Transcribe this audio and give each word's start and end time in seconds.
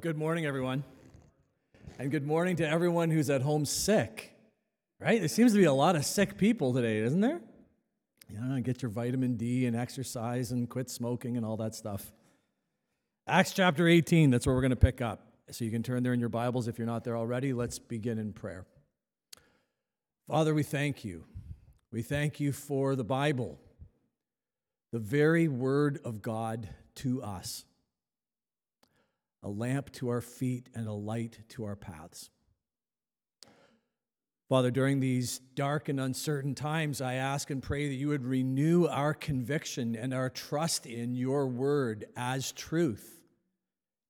good 0.00 0.16
morning, 0.16 0.46
everyone. 0.46 0.82
And 1.98 2.10
good 2.10 2.26
morning 2.26 2.56
to 2.56 2.66
everyone 2.66 3.10
who's 3.10 3.28
at 3.28 3.42
home 3.42 3.66
sick, 3.66 4.32
right? 4.98 5.18
There 5.18 5.28
seems 5.28 5.52
to 5.52 5.58
be 5.58 5.64
a 5.64 5.74
lot 5.74 5.94
of 5.94 6.06
sick 6.06 6.38
people 6.38 6.72
today, 6.72 7.00
isn't 7.00 7.20
there? 7.20 7.42
You 8.30 8.40
know, 8.40 8.58
get 8.62 8.80
your 8.80 8.90
vitamin 8.90 9.36
D 9.36 9.66
and 9.66 9.76
exercise 9.76 10.52
and 10.52 10.70
quit 10.70 10.88
smoking 10.88 11.36
and 11.36 11.44
all 11.44 11.58
that 11.58 11.74
stuff. 11.74 12.12
Acts 13.26 13.52
chapter 13.52 13.86
18, 13.86 14.30
that's 14.30 14.46
where 14.46 14.54
we're 14.54 14.62
going 14.62 14.70
to 14.70 14.76
pick 14.76 15.02
up. 15.02 15.20
So 15.50 15.66
you 15.66 15.70
can 15.70 15.82
turn 15.82 16.02
there 16.02 16.14
in 16.14 16.20
your 16.20 16.30
Bibles 16.30 16.66
if 16.66 16.78
you're 16.78 16.86
not 16.86 17.04
there 17.04 17.16
already. 17.16 17.52
Let's 17.52 17.78
begin 17.78 18.18
in 18.18 18.32
prayer. 18.32 18.64
Father, 20.26 20.54
we 20.54 20.62
thank 20.62 21.04
you. 21.04 21.24
We 21.92 22.00
thank 22.00 22.40
you 22.40 22.52
for 22.52 22.96
the 22.96 23.04
Bible, 23.04 23.58
the 24.92 24.98
very 24.98 25.46
word 25.46 26.00
of 26.06 26.22
God 26.22 26.70
to 26.96 27.22
us 27.22 27.66
a 29.42 29.48
lamp 29.48 29.90
to 29.92 30.08
our 30.08 30.20
feet 30.20 30.68
and 30.74 30.86
a 30.86 30.92
light 30.92 31.38
to 31.50 31.64
our 31.64 31.76
paths. 31.76 32.30
Father, 34.50 34.72
during 34.72 34.98
these 34.98 35.38
dark 35.54 35.88
and 35.88 36.00
uncertain 36.00 36.56
times, 36.56 37.00
I 37.00 37.14
ask 37.14 37.50
and 37.50 37.62
pray 37.62 37.88
that 37.88 37.94
you 37.94 38.08
would 38.08 38.24
renew 38.24 38.86
our 38.86 39.14
conviction 39.14 39.94
and 39.94 40.12
our 40.12 40.28
trust 40.28 40.86
in 40.86 41.14
your 41.14 41.46
word 41.46 42.06
as 42.16 42.50
truth. 42.50 43.22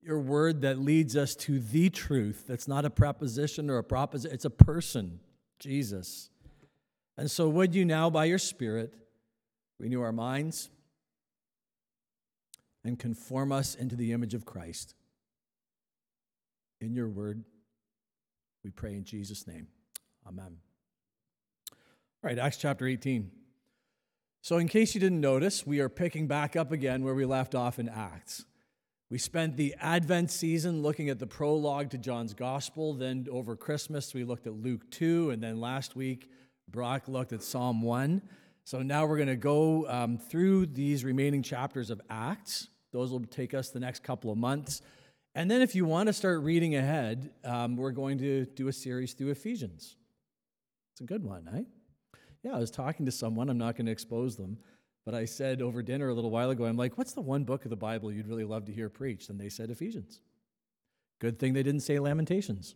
Your 0.01 0.19
word 0.19 0.61
that 0.61 0.79
leads 0.79 1.15
us 1.15 1.35
to 1.35 1.59
the 1.59 1.91
truth. 1.91 2.45
That's 2.47 2.67
not 2.67 2.85
a 2.85 2.89
preposition 2.89 3.69
or 3.69 3.77
a 3.77 3.83
proposition, 3.83 4.33
it's 4.33 4.45
a 4.45 4.49
person, 4.49 5.19
Jesus. 5.59 6.31
And 7.17 7.29
so, 7.29 7.47
would 7.47 7.75
you 7.75 7.85
now, 7.85 8.09
by 8.09 8.25
your 8.25 8.39
Spirit, 8.39 8.95
renew 9.77 10.01
our 10.01 10.11
minds 10.11 10.71
and 12.83 12.97
conform 12.97 13.51
us 13.51 13.75
into 13.75 13.95
the 13.95 14.11
image 14.11 14.33
of 14.33 14.43
Christ? 14.43 14.95
In 16.81 16.93
your 16.95 17.07
word. 17.07 17.43
We 18.63 18.71
pray 18.71 18.93
in 18.93 19.03
Jesus' 19.03 19.47
name. 19.47 19.67
Amen. 20.27 20.57
All 21.71 21.77
right, 22.29 22.37
Acts 22.37 22.57
chapter 22.57 22.85
18. 22.85 23.31
So, 24.41 24.57
in 24.57 24.67
case 24.67 24.93
you 24.93 24.99
didn't 24.99 25.21
notice, 25.21 25.65
we 25.65 25.79
are 25.79 25.89
picking 25.89 26.27
back 26.27 26.55
up 26.55 26.71
again 26.71 27.03
where 27.03 27.13
we 27.13 27.25
left 27.25 27.53
off 27.53 27.79
in 27.79 27.87
Acts. 27.87 28.45
We 29.09 29.17
spent 29.17 29.57
the 29.57 29.75
Advent 29.79 30.31
season 30.31 30.81
looking 30.81 31.09
at 31.09 31.19
the 31.19 31.27
prologue 31.27 31.89
to 31.91 31.97
John's 31.97 32.33
Gospel. 32.33 32.93
Then, 32.93 33.27
over 33.31 33.55
Christmas, 33.55 34.13
we 34.13 34.23
looked 34.23 34.47
at 34.47 34.53
Luke 34.53 34.89
2. 34.91 35.31
And 35.31 35.43
then 35.43 35.59
last 35.59 35.95
week, 35.95 36.29
Brock 36.67 37.07
looked 37.07 37.33
at 37.33 37.43
Psalm 37.43 37.81
1. 37.81 38.21
So, 38.63 38.81
now 38.81 39.05
we're 39.05 39.17
going 39.17 39.27
to 39.27 39.35
go 39.35 39.87
um, 39.87 40.17
through 40.17 40.67
these 40.67 41.03
remaining 41.03 41.43
chapters 41.43 41.89
of 41.89 42.01
Acts. 42.09 42.67
Those 42.91 43.11
will 43.11 43.21
take 43.21 43.53
us 43.53 43.69
the 43.69 43.79
next 43.79 44.03
couple 44.03 44.31
of 44.31 44.37
months. 44.37 44.81
And 45.33 45.49
then, 45.49 45.61
if 45.61 45.75
you 45.75 45.85
want 45.85 46.07
to 46.07 46.13
start 46.13 46.41
reading 46.41 46.75
ahead, 46.75 47.31
um, 47.45 47.77
we're 47.77 47.91
going 47.91 48.17
to 48.17 48.45
do 48.47 48.67
a 48.67 48.73
series 48.73 49.13
through 49.13 49.29
Ephesians. 49.29 49.95
It's 50.91 51.01
a 51.01 51.05
good 51.05 51.23
one, 51.23 51.49
eh? 51.55 51.63
Yeah, 52.43 52.55
I 52.55 52.59
was 52.59 52.69
talking 52.69 53.05
to 53.05 53.11
someone, 53.13 53.49
I'm 53.49 53.57
not 53.57 53.77
going 53.77 53.85
to 53.85 53.93
expose 53.93 54.35
them, 54.35 54.57
but 55.05 55.15
I 55.15 55.23
said 55.23 55.61
over 55.61 55.81
dinner 55.81 56.09
a 56.09 56.13
little 56.13 56.31
while 56.31 56.49
ago, 56.49 56.65
I'm 56.65 56.75
like, 56.75 56.97
what's 56.97 57.13
the 57.13 57.21
one 57.21 57.45
book 57.45 57.63
of 57.63 57.69
the 57.69 57.77
Bible 57.77 58.11
you'd 58.11 58.27
really 58.27 58.43
love 58.43 58.65
to 58.65 58.73
hear 58.73 58.89
preached? 58.89 59.29
And 59.29 59.39
they 59.39 59.47
said 59.47 59.69
Ephesians. 59.69 60.19
Good 61.19 61.39
thing 61.39 61.53
they 61.53 61.63
didn't 61.63 61.81
say 61.81 61.97
Lamentations. 61.97 62.75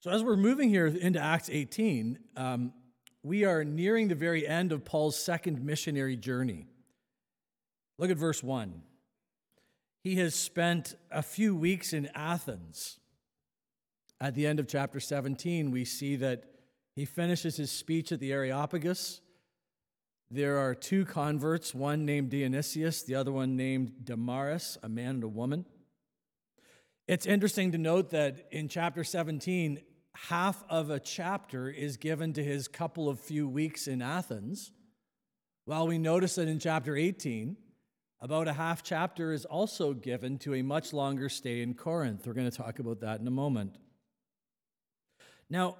so, 0.00 0.10
as 0.10 0.24
we're 0.24 0.36
moving 0.36 0.70
here 0.70 0.86
into 0.86 1.20
Acts 1.20 1.50
18, 1.52 2.18
um, 2.36 2.72
we 3.22 3.44
are 3.44 3.62
nearing 3.62 4.08
the 4.08 4.16
very 4.16 4.44
end 4.44 4.72
of 4.72 4.84
Paul's 4.84 5.16
second 5.16 5.64
missionary 5.64 6.16
journey. 6.16 6.66
Look 7.96 8.10
at 8.10 8.16
verse 8.16 8.42
1 8.42 8.82
he 10.04 10.16
has 10.16 10.34
spent 10.34 10.94
a 11.10 11.22
few 11.22 11.56
weeks 11.56 11.94
in 11.94 12.10
Athens. 12.14 13.00
At 14.20 14.34
the 14.34 14.46
end 14.46 14.60
of 14.60 14.68
chapter 14.68 15.00
17, 15.00 15.70
we 15.70 15.86
see 15.86 16.14
that 16.16 16.44
he 16.94 17.06
finishes 17.06 17.56
his 17.56 17.72
speech 17.72 18.12
at 18.12 18.20
the 18.20 18.30
Areopagus. 18.30 19.22
There 20.30 20.58
are 20.58 20.74
two 20.74 21.06
converts, 21.06 21.74
one 21.74 22.04
named 22.04 22.30
Dionysius, 22.30 23.02
the 23.02 23.14
other 23.14 23.32
one 23.32 23.56
named 23.56 24.04
Damaris, 24.04 24.76
a 24.82 24.90
man 24.90 25.16
and 25.16 25.24
a 25.24 25.28
woman. 25.28 25.64
It's 27.08 27.24
interesting 27.24 27.72
to 27.72 27.78
note 27.78 28.10
that 28.10 28.46
in 28.50 28.68
chapter 28.68 29.04
17, 29.04 29.80
half 30.14 30.64
of 30.68 30.90
a 30.90 31.00
chapter 31.00 31.70
is 31.70 31.96
given 31.96 32.34
to 32.34 32.44
his 32.44 32.68
couple 32.68 33.08
of 33.08 33.20
few 33.20 33.48
weeks 33.48 33.88
in 33.88 34.02
Athens, 34.02 34.70
while 35.64 35.86
we 35.86 35.96
notice 35.96 36.34
that 36.34 36.48
in 36.48 36.58
chapter 36.58 36.94
18, 36.94 37.56
about 38.24 38.48
a 38.48 38.54
half 38.54 38.82
chapter 38.82 39.34
is 39.34 39.44
also 39.44 39.92
given 39.92 40.38
to 40.38 40.54
a 40.54 40.62
much 40.62 40.94
longer 40.94 41.28
stay 41.28 41.60
in 41.60 41.74
Corinth. 41.74 42.26
We're 42.26 42.32
going 42.32 42.50
to 42.50 42.56
talk 42.56 42.78
about 42.78 43.00
that 43.00 43.20
in 43.20 43.26
a 43.26 43.30
moment. 43.30 43.76
Now, 45.50 45.76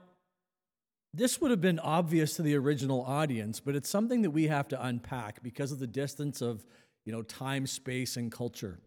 this 1.14 1.40
would 1.40 1.50
have 1.50 1.62
been 1.62 1.78
obvious 1.78 2.36
to 2.36 2.42
the 2.42 2.54
original 2.56 3.02
audience, 3.02 3.60
but 3.60 3.74
it's 3.74 3.88
something 3.88 4.20
that 4.20 4.32
we 4.32 4.48
have 4.48 4.68
to 4.68 4.86
unpack 4.86 5.42
because 5.42 5.72
of 5.72 5.78
the 5.78 5.86
distance 5.86 6.42
of, 6.42 6.66
you 7.06 7.12
know, 7.12 7.22
time, 7.22 7.66
space, 7.66 8.18
and 8.18 8.30
culture. 8.30 8.78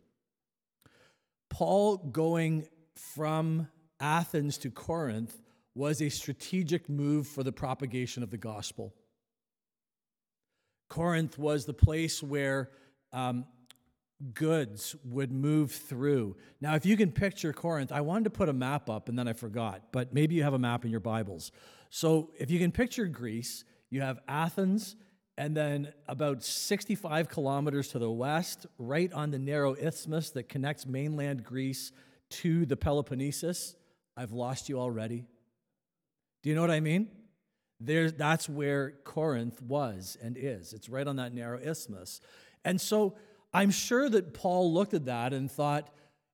Paul 1.50 1.98
going 1.98 2.68
from 2.96 3.70
Athens 4.00 4.60
to 4.60 4.70
Corinth 4.70 5.36
was 5.74 6.00
a 6.00 6.10
strategic 6.10 6.90
move 6.90 7.26
for 7.26 7.42
the 7.42 7.52
propagation 7.52 8.22
of 8.22 8.30
the 8.30 8.38
gospel. 8.38 8.94
Corinth 10.90 11.40
was 11.40 11.66
the 11.66 11.74
place 11.74 12.22
where 12.22 12.70
um, 13.14 13.46
goods 14.34 14.96
would 15.04 15.32
move 15.32 15.72
through. 15.72 16.36
Now, 16.60 16.76
if 16.76 16.86
you 16.86 16.98
can 16.98 17.12
picture 17.12 17.54
Corinth, 17.54 17.92
I 17.92 18.02
wanted 18.02 18.26
to 18.26 18.30
put 18.32 18.50
a 18.50 18.54
map 18.54 18.90
up 18.90 19.10
and 19.10 19.18
then 19.18 19.28
I 19.28 19.34
forgot, 19.34 19.92
but 19.92 20.14
maybe 20.14 20.36
you 20.36 20.44
have 20.44 20.54
a 20.54 20.60
map 20.60 20.86
in 20.86 20.92
your 20.92 21.00
Bibles. 21.00 21.52
So 21.90 22.32
if 22.40 22.50
you 22.50 22.60
can 22.60 22.72
picture 22.72 23.06
Greece, 23.06 23.64
you 23.90 24.02
have 24.02 24.20
Athens, 24.28 24.96
and 25.38 25.56
then 25.56 25.94
about 26.08 26.44
65 26.44 27.30
kilometers 27.30 27.90
to 27.90 28.00
the 28.00 28.10
west, 28.10 28.66
right 28.80 29.14
on 29.14 29.30
the 29.30 29.38
narrow 29.38 29.74
isthmus 29.76 30.32
that 30.32 30.50
connects 30.50 30.88
mainland 30.88 31.44
Greece 31.44 31.92
to 32.30 32.66
the 32.66 32.76
Peloponnesus. 32.76 33.76
I've 34.16 34.32
lost 34.32 34.68
you 34.68 34.80
already. 34.80 35.26
Do 36.42 36.50
you 36.50 36.56
know 36.56 36.62
what 36.62 36.72
I 36.72 36.80
mean? 36.80 37.10
There, 37.80 38.10
that's 38.10 38.50
where 38.50 38.94
Corinth 39.04 39.62
was 39.62 40.18
and 40.22 40.36
is. 40.36 40.74
It's 40.74 40.90
right 40.90 41.08
on 41.08 41.18
that 41.18 41.34
narrow 41.34 41.60
isthmus. 41.60 42.20
And 42.68 42.82
so 42.82 43.16
I'm 43.54 43.72
sure 43.72 44.10
that 44.10 44.34
Paul 44.34 44.74
looked 44.74 44.94
at 44.94 45.06
that 45.06 45.32
and 45.32 45.50
thought 45.50 45.90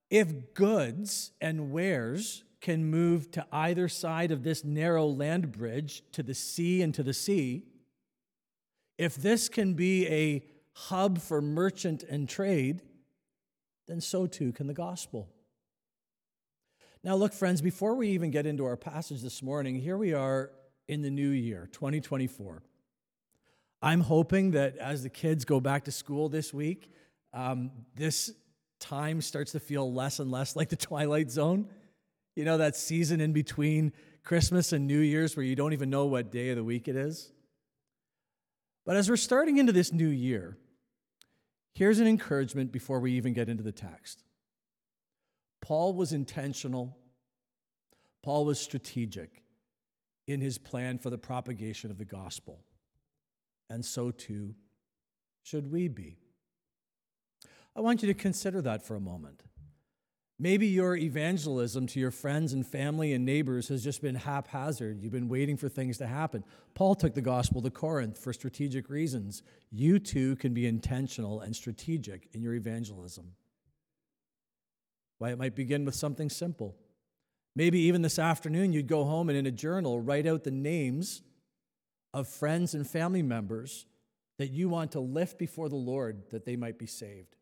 if 0.10 0.56
goods 0.56 1.32
and 1.40 1.72
wares 1.72 2.44
can 2.60 2.86
move 2.86 3.30
to 3.34 3.46
either 3.52 3.88
side 3.88 4.32
of 4.32 4.42
this 4.42 4.64
narrow 4.64 5.06
land 5.06 5.52
bridge 5.52 6.02
to 6.14 6.24
the 6.24 6.34
sea 6.34 6.82
and 6.82 6.92
to 6.96 7.04
the 7.04 7.14
sea, 7.14 7.68
if 8.98 9.16
this 9.16 9.48
can 9.48 9.76
be 9.76 10.08
a 10.08 10.44
hub 10.72 11.20
for 11.20 11.40
merchant 11.40 12.02
and 12.02 12.28
trade, 12.28 12.82
then 13.88 14.02
so 14.02 14.26
too 14.26 14.52
can 14.52 14.66
the 14.66 14.74
gospel. 14.74 15.30
Now, 17.04 17.16
look, 17.16 17.34
friends, 17.34 17.62
before 17.62 17.94
we 17.94 18.08
even 18.10 18.32
get 18.32 18.48
into 18.48 18.66
our 18.66 18.78
passage 18.78 19.22
this 19.22 19.44
morning, 19.44 19.76
here 19.76 19.98
we 19.98 20.16
are 20.16 20.50
in 20.88 21.04
the 21.04 21.12
new 21.12 21.30
year, 21.30 21.70
2024. 21.74 22.64
I'm 23.84 24.00
hoping 24.00 24.52
that 24.52 24.78
as 24.78 25.04
the 25.04 25.10
kids 25.10 25.44
go 25.44 25.60
back 25.60 25.84
to 25.84 25.92
school 25.92 26.30
this 26.30 26.54
week, 26.54 26.90
um, 27.34 27.70
this 27.96 28.32
time 28.80 29.20
starts 29.20 29.52
to 29.52 29.60
feel 29.60 29.94
less 29.94 30.20
and 30.20 30.32
less 30.32 30.56
like 30.56 30.70
the 30.70 30.76
Twilight 30.78 31.30
Zone. 31.30 31.68
You 32.38 32.46
know, 32.46 32.58
that 32.60 32.78
season 32.78 33.20
in 33.20 33.34
between 33.34 33.92
Christmas 34.24 34.72
and 34.72 34.88
New 34.88 35.02
Year's 35.02 35.36
where 35.36 35.46
you 35.46 35.58
don't 35.58 35.74
even 35.74 35.90
know 35.90 36.06
what 36.06 36.32
day 36.32 36.50
of 36.50 36.56
the 36.56 36.64
week 36.64 36.88
it 36.88 36.96
is. 36.96 37.34
But 38.86 38.96
as 38.96 39.10
we're 39.10 39.18
starting 39.18 39.58
into 39.58 39.74
this 39.74 39.92
new 39.92 40.08
year, 40.08 40.58
here's 41.74 42.00
an 42.00 42.08
encouragement 42.08 42.72
before 42.72 43.02
we 43.02 43.12
even 43.14 43.34
get 43.34 43.50
into 43.50 43.64
the 43.64 43.74
text. 43.74 44.24
Paul 45.62 45.94
was 45.94 46.14
intentional, 46.14 46.98
Paul 48.24 48.46
was 48.46 48.62
strategic 48.62 49.44
in 50.26 50.40
his 50.40 50.58
plan 50.58 51.00
for 51.00 51.10
the 51.10 51.18
propagation 51.18 51.92
of 51.92 51.98
the 51.98 52.06
gospel 52.06 52.64
and 53.70 53.84
so 53.84 54.12
too 54.12 54.56
should 55.42 55.72
we 55.72 55.88
be. 55.88 56.18
I 57.76 57.82
want 57.82 58.02
you 58.02 58.08
to 58.08 58.14
consider 58.14 58.62
that 58.62 58.86
for 58.86 58.96
a 58.96 59.00
moment. 59.00 59.44
Maybe 60.40 60.68
your 60.68 60.96
evangelism 60.96 61.88
to 61.88 62.00
your 62.00 62.12
friends 62.12 62.54
and 62.54 62.66
family 62.66 63.14
and 63.14 63.24
neighbors 63.24 63.68
has 63.70 63.84
just 63.84 64.02
been 64.02 64.16
haphazard. 64.16 65.02
You've 65.02 65.12
been 65.12 65.30
waiting 65.30 65.58
for 65.58 65.70
things 65.70 65.98
to 66.00 66.08
happen. 66.08 66.44
Paul 66.74 66.96
took 66.96 67.14
the 67.14 67.22
gospel 67.22 67.62
to 67.62 67.70
Corinth 67.70 68.18
for 68.18 68.34
strategic 68.34 68.90
reasons. 68.90 69.44
You 69.72 70.00
too 70.00 70.36
can 70.38 70.54
be 70.54 70.66
intentional 70.66 71.40
and 71.42 71.56
strategic 71.56 72.30
in 72.34 72.42
your 72.42 72.56
evangelism. 72.56 73.34
Why, 75.20 75.32
it 75.32 75.38
might 75.38 75.56
begin 75.56 75.86
with 75.86 75.96
something 75.96 76.30
simple. 76.30 76.76
Maybe 77.56 77.80
even 77.82 78.02
this 78.02 78.18
afternoon, 78.18 78.74
you'd 78.74 78.88
go 78.88 79.06
home 79.06 79.30
and 79.30 79.38
in 79.38 79.46
a 79.46 79.52
journal 79.52 80.02
write 80.02 80.26
out 80.26 80.44
the 80.44 80.52
names 80.52 81.22
of 82.14 82.28
friends 82.28 82.74
and 82.74 82.88
family 82.88 83.24
members 83.24 83.86
that 84.38 84.52
you 84.52 84.70
want 84.70 84.92
to 84.92 85.00
lift 85.00 85.38
before 85.38 85.70
the 85.70 85.76
Lord 85.76 86.24
that 86.32 86.46
they 86.46 86.56
might 86.56 86.78
be 86.78 86.88
saved. 86.88 87.36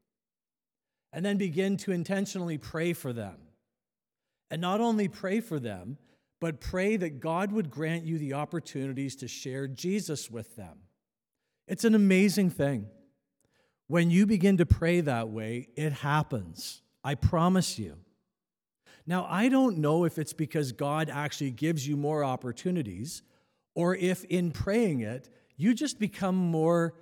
and 1.14 1.26
then 1.26 1.38
begin 1.38 1.78
to 1.78 1.92
intentionally 1.92 2.58
pray 2.58 2.94
for 2.94 3.14
them. 3.14 3.36
And 4.50 4.62
not 4.62 4.82
only 4.82 5.08
pray 5.08 5.40
for 5.42 5.60
them, 5.60 5.98
but 6.40 6.60
pray 6.60 6.98
that 6.98 7.20
God 7.20 7.52
would 7.52 7.70
grant 7.70 8.04
you 8.04 8.18
the 8.18 8.34
opportunities 8.34 9.16
to 9.18 9.28
share 9.28 9.68
Jesus 9.68 10.32
with 10.32 10.56
them. 10.56 10.80
It's 11.68 11.84
an 11.84 11.96
amazing 11.96 12.50
thing. 12.50 12.88
When 13.88 14.10
you 14.10 14.26
begin 14.26 14.58
to 14.58 14.66
pray 14.66 15.02
that 15.02 15.30
way, 15.30 15.68
it 15.76 15.94
happens. 15.94 16.82
I 17.04 17.16
promise 17.16 17.78
you. 17.78 17.98
Now, 19.06 19.28
I 19.30 19.50
don't 19.50 19.78
know 19.80 20.06
if 20.06 20.18
it's 20.18 20.34
because 20.34 20.72
God 20.72 21.10
actually 21.10 21.52
gives 21.52 21.88
you 21.88 21.98
more 21.98 22.24
opportunities 22.24 23.22
or 23.76 23.96
if 23.96 24.24
in 24.26 24.52
praying 24.52 25.02
it, 25.02 25.30
you 25.58 25.74
just 25.74 26.00
become 26.00 26.36
more 26.36 26.94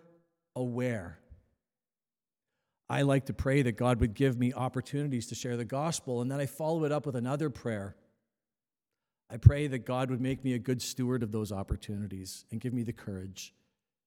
aware. 0.56 1.20
I 2.90 3.04
like 3.04 3.28
to 3.28 3.34
pray 3.34 3.62
that 3.62 3.74
God 3.74 4.00
would 4.00 4.16
give 4.16 4.38
me 4.38 4.52
opportunities 4.54 5.28
to 5.28 5.36
share 5.36 5.58
the 5.58 5.66
gospel, 5.66 6.22
and 6.22 6.32
then 6.32 6.40
I 6.40 6.48
follow 6.48 6.86
it 6.86 6.92
up 6.92 7.06
with 7.06 7.16
another 7.16 7.50
prayer. 7.50 7.96
I 9.30 9.38
pray 9.38 9.68
that 9.68 9.86
God 9.86 10.10
would 10.10 10.22
make 10.22 10.44
me 10.44 10.54
a 10.54 10.60
good 10.60 10.82
steward 10.82 11.22
of 11.22 11.32
those 11.32 11.52
opportunities 11.52 12.46
and 12.52 12.60
give 12.60 12.74
me 12.74 12.82
the 12.82 12.94
courage 12.94 13.54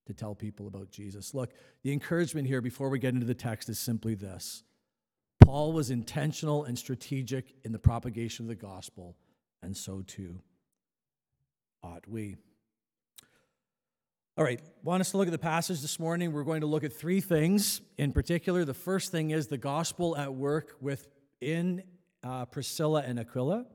to 0.07 0.13
tell 0.13 0.35
people 0.35 0.67
about 0.67 0.91
Jesus. 0.91 1.33
Look, 1.33 1.53
the 1.85 1.93
encouragement 1.93 2.49
here 2.49 2.61
before 2.61 2.89
we 2.89 2.99
get 2.99 3.15
into 3.15 3.27
the 3.27 3.35
text 3.35 3.69
is 3.69 3.79
simply 3.79 4.15
this 4.15 4.65
Paul 5.45 5.73
was 5.73 5.91
intentional 5.91 6.65
and 6.65 6.77
strategic 6.77 7.55
in 7.65 7.71
the 7.71 7.79
propagation 7.79 8.45
of 8.45 8.49
the 8.49 8.57
gospel, 8.57 9.17
and 9.63 9.77
so 9.77 10.03
too 10.05 10.41
ought 11.85 12.09
we. 12.09 12.37
All 14.39 14.45
right, 14.45 14.63
want 14.83 15.03
us 15.03 15.11
to 15.11 15.19
look 15.19 15.29
at 15.29 15.33
the 15.33 15.37
passage 15.37 15.83
this 15.83 16.01
morning? 16.01 16.33
We're 16.33 16.43
going 16.43 16.63
to 16.63 16.67
look 16.67 16.85
at 16.85 16.93
three 16.95 17.21
things 17.21 17.83
in 17.99 18.13
particular. 18.13 18.65
The 18.65 18.73
first 18.73 19.13
thing 19.13 19.31
is 19.31 19.49
the 19.49 19.59
gospel 19.59 20.17
at 20.17 20.33
work 20.33 20.75
within 20.81 21.83
uh, 22.25 22.47
Priscilla 22.47 23.03
and 23.07 23.21
Aquila, 23.21 23.67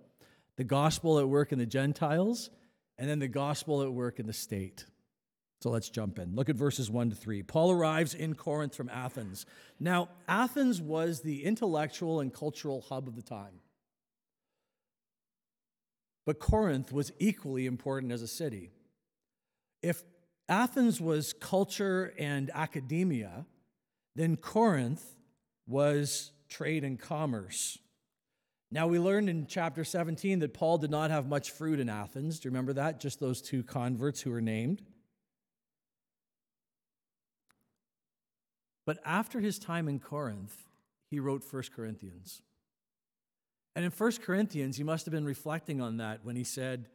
the 0.55 0.63
gospel 0.63 1.19
at 1.19 1.29
work 1.29 1.51
in 1.51 1.59
the 1.59 1.67
Gentiles, 1.67 2.49
and 2.97 3.07
then 3.07 3.19
the 3.19 3.27
gospel 3.27 3.83
at 3.83 3.93
work 3.93 4.19
in 4.19 4.25
the 4.25 4.33
state. 4.33 4.85
So 5.61 5.69
let's 5.69 5.91
jump 5.91 6.17
in. 6.17 6.35
Look 6.35 6.49
at 6.49 6.55
verses 6.55 6.89
1 6.89 7.11
to 7.11 7.15
3. 7.15 7.43
Paul 7.43 7.71
arrives 7.71 8.15
in 8.15 8.33
Corinth 8.33 8.73
from 8.73 8.89
Athens. 8.89 9.45
Now, 9.79 10.09
Athens 10.27 10.81
was 10.81 11.21
the 11.21 11.43
intellectual 11.43 12.19
and 12.19 12.33
cultural 12.33 12.83
hub 12.89 13.07
of 13.07 13.15
the 13.15 13.21
time. 13.21 13.59
But 16.25 16.39
Corinth 16.39 16.91
was 16.91 17.11
equally 17.19 17.67
important 17.67 18.11
as 18.11 18.23
a 18.23 18.27
city. 18.27 18.71
If 19.83 20.03
Athens 20.49 21.01
was 21.01 21.33
culture 21.33 22.13
and 22.17 22.49
academia, 22.53 23.45
then 24.15 24.37
Corinth 24.37 25.15
was 25.67 26.31
trade 26.47 26.83
and 26.83 26.99
commerce. 26.99 27.77
Now, 28.71 28.87
we 28.87 28.99
learned 28.99 29.29
in 29.29 29.47
chapter 29.47 29.83
17 29.83 30.39
that 30.39 30.53
Paul 30.53 30.77
did 30.77 30.91
not 30.91 31.09
have 31.09 31.27
much 31.27 31.51
fruit 31.51 31.79
in 31.79 31.89
Athens. 31.89 32.39
Do 32.39 32.47
you 32.47 32.51
remember 32.51 32.73
that? 32.73 32.99
Just 32.99 33.19
those 33.19 33.41
two 33.41 33.63
converts 33.63 34.21
who 34.21 34.31
were 34.31 34.41
named. 34.41 34.81
But 38.85 38.99
after 39.05 39.39
his 39.39 39.59
time 39.59 39.87
in 39.87 39.99
Corinth, 39.99 40.55
he 41.09 41.19
wrote 41.19 41.43
1 41.49 41.63
Corinthians. 41.75 42.41
And 43.75 43.85
in 43.85 43.91
1 43.91 44.11
Corinthians, 44.23 44.77
he 44.77 44.83
must 44.83 45.05
have 45.05 45.11
been 45.11 45.25
reflecting 45.25 45.81
on 45.81 45.97
that 45.97 46.21
when 46.23 46.35
he 46.35 46.43
said, 46.43 46.87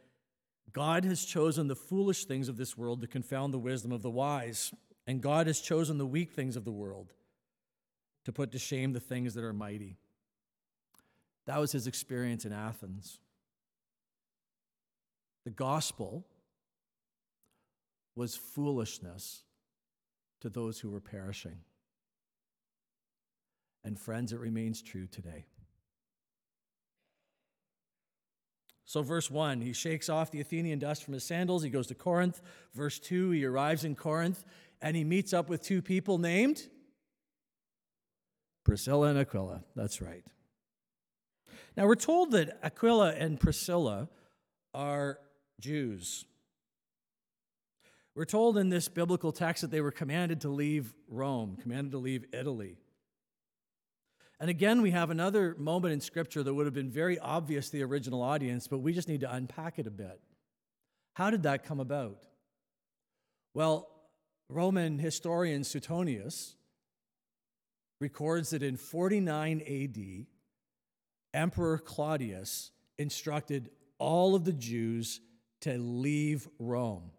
God 0.70 1.04
has 1.04 1.24
chosen 1.24 1.68
the 1.68 1.76
foolish 1.76 2.24
things 2.24 2.48
of 2.48 2.56
this 2.56 2.76
world 2.76 3.00
to 3.00 3.06
confound 3.06 3.52
the 3.52 3.58
wisdom 3.58 3.92
of 3.92 4.02
the 4.02 4.10
wise, 4.10 4.72
and 5.06 5.20
God 5.20 5.46
has 5.46 5.60
chosen 5.60 5.98
the 5.98 6.06
weak 6.06 6.32
things 6.32 6.56
of 6.56 6.64
the 6.64 6.72
world 6.72 7.12
to 8.24 8.32
put 8.32 8.52
to 8.52 8.58
shame 8.58 8.92
the 8.92 9.00
things 9.00 9.34
that 9.34 9.44
are 9.44 9.52
mighty. 9.52 9.96
That 11.46 11.58
was 11.58 11.72
his 11.72 11.86
experience 11.86 12.44
in 12.44 12.52
Athens. 12.52 13.18
The 15.44 15.50
gospel 15.50 16.24
was 18.14 18.36
foolishness 18.36 19.42
to 20.40 20.48
those 20.48 20.78
who 20.78 20.90
were 20.90 21.00
perishing. 21.00 21.58
And 23.84 23.98
friends, 23.98 24.32
it 24.32 24.38
remains 24.38 24.80
true 24.80 25.06
today. 25.06 25.46
So, 28.92 29.00
verse 29.00 29.30
1, 29.30 29.62
he 29.62 29.72
shakes 29.72 30.10
off 30.10 30.30
the 30.30 30.42
Athenian 30.42 30.78
dust 30.78 31.02
from 31.02 31.14
his 31.14 31.24
sandals. 31.24 31.62
He 31.62 31.70
goes 31.70 31.86
to 31.86 31.94
Corinth. 31.94 32.42
Verse 32.74 32.98
2, 32.98 33.30
he 33.30 33.42
arrives 33.46 33.84
in 33.84 33.94
Corinth 33.94 34.44
and 34.82 34.94
he 34.94 35.02
meets 35.02 35.32
up 35.32 35.48
with 35.48 35.62
two 35.62 35.80
people 35.80 36.18
named 36.18 36.68
Priscilla 38.66 39.06
and 39.06 39.18
Aquila. 39.18 39.62
That's 39.74 40.02
right. 40.02 40.22
Now, 41.74 41.86
we're 41.86 41.94
told 41.94 42.32
that 42.32 42.58
Aquila 42.62 43.14
and 43.14 43.40
Priscilla 43.40 44.10
are 44.74 45.18
Jews. 45.58 46.26
We're 48.14 48.26
told 48.26 48.58
in 48.58 48.68
this 48.68 48.88
biblical 48.88 49.32
text 49.32 49.62
that 49.62 49.70
they 49.70 49.80
were 49.80 49.90
commanded 49.90 50.42
to 50.42 50.50
leave 50.50 50.92
Rome, 51.08 51.56
commanded 51.62 51.92
to 51.92 51.98
leave 51.98 52.26
Italy. 52.30 52.81
And 54.42 54.50
again, 54.50 54.82
we 54.82 54.90
have 54.90 55.10
another 55.10 55.54
moment 55.56 55.92
in 55.92 56.00
Scripture 56.00 56.42
that 56.42 56.52
would 56.52 56.66
have 56.66 56.74
been 56.74 56.90
very 56.90 57.16
obvious 57.16 57.66
to 57.66 57.76
the 57.76 57.84
original 57.84 58.22
audience, 58.22 58.66
but 58.66 58.78
we 58.78 58.92
just 58.92 59.06
need 59.06 59.20
to 59.20 59.32
unpack 59.32 59.78
it 59.78 59.86
a 59.86 59.90
bit. 59.90 60.20
How 61.12 61.30
did 61.30 61.44
that 61.44 61.62
come 61.62 61.78
about? 61.78 62.26
Well, 63.54 63.88
Roman 64.48 64.98
historian 64.98 65.62
Suetonius 65.62 66.56
records 68.00 68.50
that 68.50 68.64
in 68.64 68.76
49 68.76 69.60
AD, 69.60 70.26
Emperor 71.40 71.78
Claudius 71.78 72.72
instructed 72.98 73.70
all 73.98 74.34
of 74.34 74.44
the 74.44 74.52
Jews 74.52 75.20
to 75.60 75.78
leave 75.78 76.48
Rome. 76.58 77.12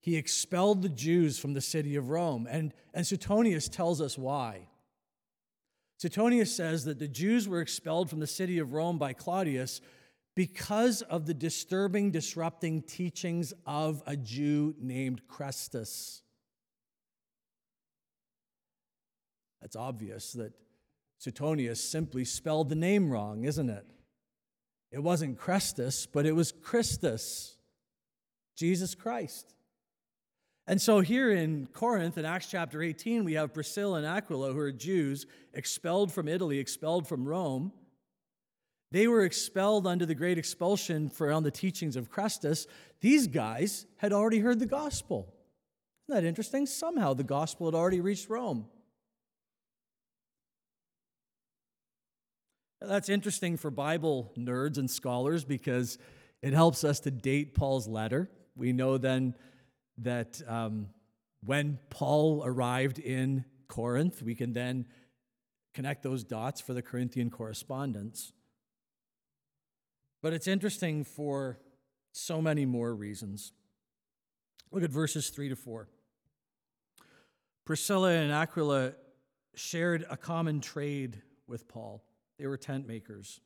He 0.00 0.16
expelled 0.16 0.82
the 0.82 0.88
Jews 0.88 1.38
from 1.38 1.54
the 1.54 1.60
city 1.60 1.94
of 1.94 2.08
Rome. 2.08 2.48
And, 2.50 2.74
and 2.92 3.06
Suetonius 3.06 3.68
tells 3.68 4.00
us 4.00 4.18
why. 4.18 4.66
Suetonius 6.00 6.56
says 6.56 6.86
that 6.86 6.98
the 6.98 7.06
Jews 7.06 7.46
were 7.46 7.60
expelled 7.60 8.08
from 8.08 8.20
the 8.20 8.26
city 8.26 8.58
of 8.58 8.72
Rome 8.72 8.96
by 8.96 9.12
Claudius 9.12 9.82
because 10.34 11.02
of 11.02 11.26
the 11.26 11.34
disturbing, 11.34 12.10
disrupting 12.10 12.80
teachings 12.80 13.52
of 13.66 14.02
a 14.06 14.16
Jew 14.16 14.74
named 14.80 15.20
Chrestus. 15.28 16.22
That's 19.60 19.76
obvious 19.76 20.32
that 20.32 20.54
Suetonius 21.18 21.84
simply 21.84 22.24
spelled 22.24 22.70
the 22.70 22.76
name 22.76 23.10
wrong, 23.10 23.44
isn't 23.44 23.68
it? 23.68 23.84
It 24.90 25.00
wasn't 25.00 25.38
Chrestus, 25.38 26.06
but 26.10 26.24
it 26.24 26.32
was 26.32 26.50
Christus, 26.50 27.56
Jesus 28.56 28.94
Christ. 28.94 29.54
And 30.70 30.80
so 30.80 31.00
here 31.00 31.32
in 31.32 31.66
Corinth, 31.72 32.16
in 32.16 32.24
Acts 32.24 32.46
chapter 32.46 32.80
18, 32.80 33.24
we 33.24 33.32
have 33.32 33.52
Priscilla 33.52 33.98
and 33.98 34.06
Aquila, 34.06 34.52
who 34.52 34.60
are 34.60 34.70
Jews, 34.70 35.26
expelled 35.52 36.12
from 36.12 36.28
Italy, 36.28 36.60
expelled 36.60 37.08
from 37.08 37.26
Rome. 37.26 37.72
They 38.92 39.08
were 39.08 39.24
expelled 39.24 39.84
under 39.84 40.06
the 40.06 40.14
great 40.14 40.38
expulsion 40.38 41.08
for 41.08 41.32
on 41.32 41.42
the 41.42 41.50
teachings 41.50 41.96
of 41.96 42.08
Chrestus. 42.08 42.68
These 43.00 43.26
guys 43.26 43.86
had 43.96 44.12
already 44.12 44.38
heard 44.38 44.60
the 44.60 44.66
gospel. 44.66 45.34
Isn't 46.08 46.22
that 46.22 46.28
interesting? 46.28 46.66
Somehow 46.66 47.14
the 47.14 47.24
gospel 47.24 47.66
had 47.66 47.74
already 47.74 48.00
reached 48.00 48.30
Rome. 48.30 48.66
That's 52.80 53.08
interesting 53.08 53.56
for 53.56 53.72
Bible 53.72 54.30
nerds 54.38 54.78
and 54.78 54.88
scholars 54.88 55.44
because 55.44 55.98
it 56.42 56.52
helps 56.52 56.84
us 56.84 57.00
to 57.00 57.10
date 57.10 57.56
Paul's 57.56 57.88
letter. 57.88 58.30
We 58.54 58.72
know 58.72 58.98
then 58.98 59.34
that 60.02 60.40
um, 60.46 60.88
when 61.44 61.78
Paul 61.90 62.42
arrived 62.44 62.98
in 62.98 63.44
Corinth, 63.68 64.22
we 64.22 64.34
can 64.34 64.52
then 64.52 64.86
connect 65.74 66.02
those 66.02 66.24
dots 66.24 66.60
for 66.60 66.74
the 66.74 66.82
Corinthian 66.82 67.30
correspondence. 67.30 68.32
But 70.22 70.32
it's 70.32 70.46
interesting 70.46 71.04
for 71.04 71.58
so 72.12 72.42
many 72.42 72.66
more 72.66 72.94
reasons. 72.94 73.52
Look 74.70 74.82
at 74.82 74.90
verses 74.90 75.30
3 75.30 75.48
to 75.50 75.56
4. 75.56 75.88
Priscilla 77.64 78.12
and 78.12 78.32
Aquila 78.32 78.94
shared 79.54 80.04
a 80.10 80.16
common 80.16 80.60
trade 80.60 81.22
with 81.46 81.68
Paul, 81.68 82.04
they 82.38 82.46
were 82.46 82.56
tent 82.56 82.86
makers. 82.86 83.40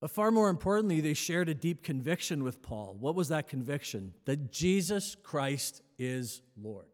But 0.00 0.10
far 0.10 0.30
more 0.30 0.48
importantly, 0.48 1.00
they 1.00 1.14
shared 1.14 1.48
a 1.48 1.54
deep 1.54 1.82
conviction 1.82 2.44
with 2.44 2.62
Paul. 2.62 2.96
What 3.00 3.16
was 3.16 3.28
that 3.28 3.48
conviction? 3.48 4.14
That 4.26 4.52
Jesus 4.52 5.16
Christ 5.22 5.82
is 5.98 6.40
Lord. 6.60 6.86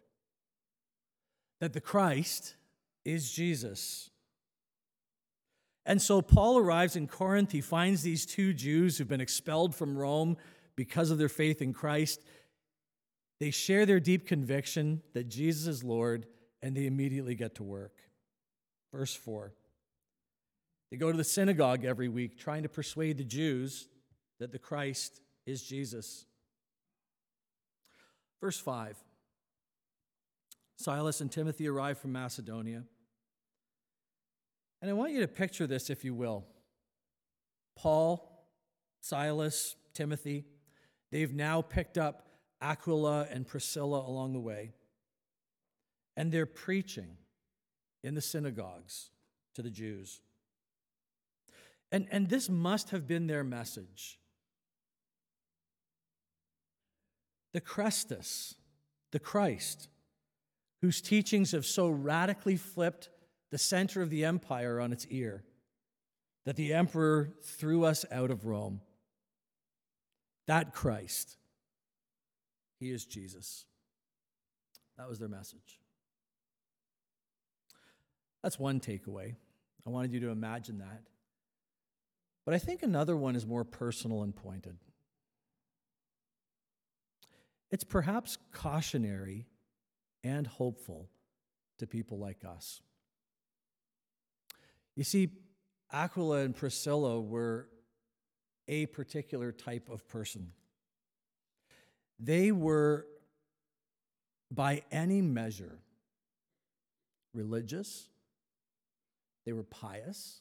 That 1.61 1.75
the 1.75 1.81
Christ 1.81 2.57
is 3.05 3.31
Jesus. 3.31 4.11
And 5.87 6.01
so 6.01 6.23
Paul 6.23 6.59
arrives 6.59 6.97
in 6.97 7.07
Corinth. 7.07 7.53
He 7.53 7.61
finds 7.61 8.03
these 8.03 8.25
two 8.25 8.55
Jews 8.55 8.97
who've 8.97 9.09
been 9.09 9.21
expelled 9.21 9.75
from 9.75 9.99
Rome 9.99 10.39
because 10.77 11.11
of 11.11 11.19
their 11.19 11.29
faith 11.29 11.61
in 11.61 11.75
Christ. 11.75 12.23
They 13.39 13.51
share 13.51 13.85
their 13.85 14.01
deep 14.01 14.27
conviction 14.27 15.03
that 15.13 15.29
Jesus 15.29 15.67
is 15.67 15.85
Lord, 15.85 16.27
and 16.63 16.75
they 16.75 16.87
immediately 16.87 17.35
get 17.35 17.57
to 17.57 17.63
work. 17.63 17.93
Verse 18.93 19.15
4. 19.15 19.53
They 20.95 20.99
go 20.99 21.11
to 21.11 21.19
the 21.19 21.25
synagogue 21.25 21.85
every 21.85 22.09
week 22.09 22.39
trying 22.39 22.63
to 22.63 22.69
persuade 22.69 23.19
the 23.19 23.25
Jews 23.25 23.89
that 24.39 24.53
the 24.53 24.61
Christ 24.61 25.21
is 25.45 25.61
Jesus. 25.61 26.25
Verse 28.41 28.61
5 28.61 28.97
Silas 30.77 31.21
and 31.21 31.33
Timothy 31.33 31.67
arrive 31.67 31.99
from 31.99 32.13
Macedonia. 32.13 32.85
And 34.81 34.89
I 34.89 34.95
want 34.95 35.11
you 35.11 35.19
to 35.23 35.27
picture 35.27 35.67
this, 35.67 35.91
if 35.91 36.05
you 36.05 36.15
will. 36.15 36.45
Paul, 37.75 38.47
Silas, 39.01 39.75
Timothy, 39.95 40.45
they've 41.11 41.35
now 41.35 41.61
picked 41.61 41.99
up 41.99 42.29
Aquila 42.61 43.27
and 43.33 43.49
Priscilla 43.49 43.99
along 44.07 44.33
the 44.33 44.39
way. 44.39 44.75
And 46.17 46.31
they're 46.31 46.47
preaching 46.47 47.17
in 48.05 48.15
the 48.15 48.23
synagogues 48.23 49.11
to 49.57 49.63
the 49.63 49.71
Jews. 49.71 50.21
And, 51.95 52.09
and 52.11 52.29
this 52.29 52.51
must 52.51 52.91
have 52.91 53.07
been 53.07 53.29
their 53.29 53.45
message. 53.45 54.19
The 57.53 57.61
Christus, 57.61 58.57
the 59.13 59.21
Christ, 59.21 59.87
whose 60.83 61.01
teachings 61.01 61.53
have 61.53 61.65
so 61.65 61.89
radically 61.89 62.57
flipped 62.57 63.11
the 63.53 63.59
center 63.59 64.03
of 64.03 64.11
the 64.11 64.25
empire 64.25 64.81
on 64.81 64.93
its 64.93 65.07
ear 65.07 65.45
that 66.47 66.57
the 66.57 66.75
emperor 66.75 67.31
threw 67.45 67.85
us 67.85 68.05
out 68.11 68.33
of 68.33 68.45
Rome. 68.45 68.81
That 70.49 70.75
Christ, 70.75 71.37
he 72.81 72.91
is 72.91 73.07
Jesus. 73.07 73.67
That 74.99 75.09
was 75.09 75.21
their 75.21 75.29
message. 75.29 75.79
That's 78.43 78.59
one 78.59 78.81
takeaway. 78.81 79.37
I 79.87 79.91
wanted 79.91 80.13
you 80.13 80.19
to 80.19 80.31
imagine 80.31 80.79
that. 80.79 81.03
But 82.45 82.55
I 82.55 82.59
think 82.59 82.83
another 82.83 83.17
one 83.17 83.37
is 83.37 83.47
more 83.47 83.65
personal 83.65 84.23
and 84.23 84.35
pointed. 84.35 84.77
It's 87.71 87.85
perhaps 87.85 88.39
cautionary 88.53 89.47
and 90.23 90.47
hopeful 90.47 91.09
to 91.79 91.87
people 91.87 92.19
like 92.19 92.45
us. 92.45 92.83
You 94.95 95.05
see, 95.05 95.31
Aquila 95.93 96.41
and 96.41 96.55
Priscilla 96.55 97.21
were 97.21 97.69
a 98.69 98.87
particular 98.87 99.53
type 99.53 99.89
of 99.89 100.07
person. 100.09 100.53
They 102.19 102.53
were, 102.53 103.07
by 104.51 104.83
any 104.93 105.21
measure, 105.21 105.79
religious, 107.35 108.09
they 109.45 109.53
were 109.53 109.65
pious, 109.65 110.41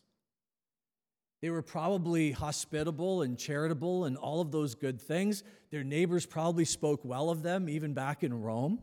they 1.44 1.50
were 1.50 1.62
probably 1.62 2.32
hospitable 2.32 3.22
and 3.22 3.38
charitable 3.38 4.06
and 4.06 4.16
all 4.16 4.40
of 4.40 4.54
those 4.54 4.76
good 4.76 5.02
things. 5.02 5.44
Their 5.72 5.84
neighbors 5.84 6.26
probably 6.26 6.64
spoke 6.64 7.02
well 7.04 7.30
of 7.30 7.44
them, 7.44 7.68
even 7.68 7.94
back 7.94 8.24
in 8.24 8.42
Rome. 8.42 8.80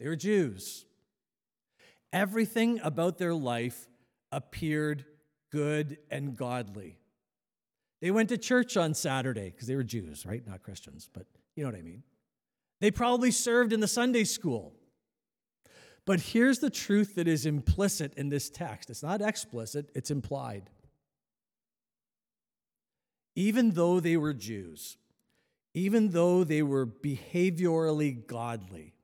They 0.00 0.08
were 0.08 0.16
Jews. 0.16 0.84
Everything 2.12 2.80
about 2.82 3.18
their 3.18 3.34
life 3.34 3.86
appeared 4.32 5.04
good 5.52 5.98
and 6.10 6.34
godly. 6.34 6.98
They 8.02 8.10
went 8.10 8.30
to 8.30 8.36
church 8.36 8.76
on 8.76 8.92
Saturday 8.92 9.50
because 9.50 9.68
they 9.68 9.76
were 9.76 9.84
Jews, 9.84 10.26
right? 10.26 10.44
Not 10.44 10.64
Christians, 10.64 11.08
but 11.12 11.26
you 11.54 11.62
know 11.62 11.70
what 11.70 11.78
I 11.78 11.82
mean. 11.82 12.02
They 12.80 12.90
probably 12.90 13.30
served 13.30 13.72
in 13.72 13.78
the 13.78 13.86
Sunday 13.86 14.24
school. 14.24 14.72
But 16.04 16.18
here's 16.18 16.58
the 16.58 16.70
truth 16.70 17.14
that 17.14 17.28
is 17.28 17.46
implicit 17.46 18.14
in 18.14 18.28
this 18.28 18.50
text 18.50 18.90
it's 18.90 19.04
not 19.04 19.22
explicit, 19.22 19.88
it's 19.94 20.10
implied. 20.10 20.68
Even 23.38 23.70
though 23.70 24.00
they 24.00 24.16
were 24.16 24.34
Jews, 24.34 24.96
even 25.72 26.08
though 26.08 26.42
they 26.42 26.60
were 26.60 26.84
behaviorally 26.84 28.26
godly, 28.26 28.94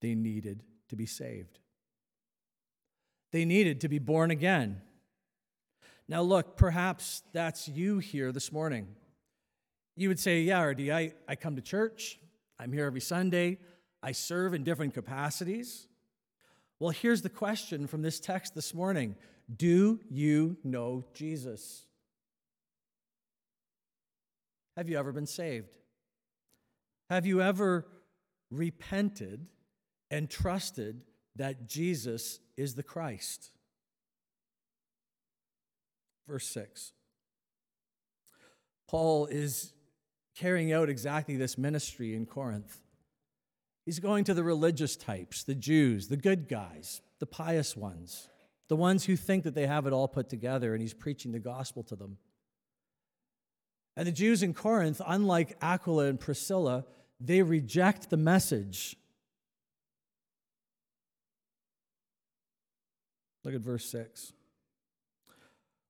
they 0.00 0.14
needed 0.14 0.62
to 0.88 0.96
be 0.96 1.04
saved. 1.04 1.58
They 3.30 3.44
needed 3.44 3.82
to 3.82 3.90
be 3.90 3.98
born 3.98 4.30
again. 4.30 4.80
Now, 6.08 6.22
look, 6.22 6.56
perhaps 6.56 7.24
that's 7.34 7.68
you 7.68 7.98
here 7.98 8.32
this 8.32 8.50
morning. 8.50 8.88
You 9.94 10.08
would 10.08 10.18
say, 10.18 10.40
Yeah, 10.40 10.62
RD, 10.62 10.88
I, 10.88 11.12
I 11.28 11.36
come 11.36 11.56
to 11.56 11.62
church. 11.62 12.18
I'm 12.58 12.72
here 12.72 12.86
every 12.86 13.02
Sunday. 13.02 13.58
I 14.02 14.12
serve 14.12 14.54
in 14.54 14.64
different 14.64 14.94
capacities. 14.94 15.88
Well, 16.80 16.88
here's 16.88 17.20
the 17.20 17.28
question 17.28 17.86
from 17.86 18.00
this 18.00 18.18
text 18.18 18.54
this 18.54 18.72
morning 18.72 19.14
Do 19.54 20.00
you 20.10 20.56
know 20.64 21.04
Jesus? 21.14 21.84
Have 24.76 24.88
you 24.88 24.98
ever 24.98 25.12
been 25.12 25.26
saved? 25.26 25.76
Have 27.10 27.26
you 27.26 27.42
ever 27.42 27.86
repented 28.50 29.46
and 30.10 30.28
trusted 30.28 31.04
that 31.36 31.66
Jesus 31.66 32.38
is 32.56 32.74
the 32.74 32.82
Christ. 32.82 33.50
Verse 36.28 36.46
6. 36.46 36.92
Paul 38.88 39.26
is 39.26 39.72
carrying 40.36 40.72
out 40.72 40.88
exactly 40.88 41.36
this 41.36 41.56
ministry 41.56 42.14
in 42.14 42.26
Corinth. 42.26 42.78
He's 43.86 43.98
going 43.98 44.24
to 44.24 44.34
the 44.34 44.44
religious 44.44 44.96
types, 44.96 45.42
the 45.42 45.54
Jews, 45.54 46.08
the 46.08 46.16
good 46.16 46.48
guys, 46.48 47.00
the 47.18 47.26
pious 47.26 47.76
ones, 47.76 48.28
the 48.68 48.76
ones 48.76 49.04
who 49.04 49.16
think 49.16 49.44
that 49.44 49.54
they 49.54 49.66
have 49.66 49.86
it 49.86 49.92
all 49.92 50.08
put 50.08 50.28
together, 50.28 50.72
and 50.72 50.80
he's 50.80 50.94
preaching 50.94 51.32
the 51.32 51.38
gospel 51.38 51.82
to 51.84 51.96
them. 51.96 52.18
And 53.96 54.06
the 54.06 54.12
Jews 54.12 54.42
in 54.42 54.54
Corinth, 54.54 55.00
unlike 55.06 55.56
Aquila 55.60 56.06
and 56.06 56.18
Priscilla, 56.18 56.84
they 57.20 57.42
reject 57.42 58.10
the 58.10 58.16
message 58.16 58.96
Look 63.44 63.54
at 63.54 63.60
verse 63.60 63.84
6. 63.86 64.32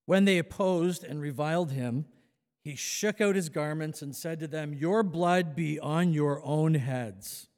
When 0.07 0.25
they 0.25 0.39
opposed 0.39 1.05
and 1.05 1.21
reviled 1.21 1.73
him, 1.73 2.07
he 2.63 2.77
shook 2.77 3.21
out 3.21 3.37
his 3.37 3.49
garments 3.49 4.03
and 4.03 4.15
said 4.15 4.41
to 4.41 4.49
them, 4.49 4.73
Your 4.73 5.03
blood 5.03 5.55
be 5.55 5.79
on 5.79 6.13
your 6.13 6.45
own 6.45 6.75
heads. 6.75 7.49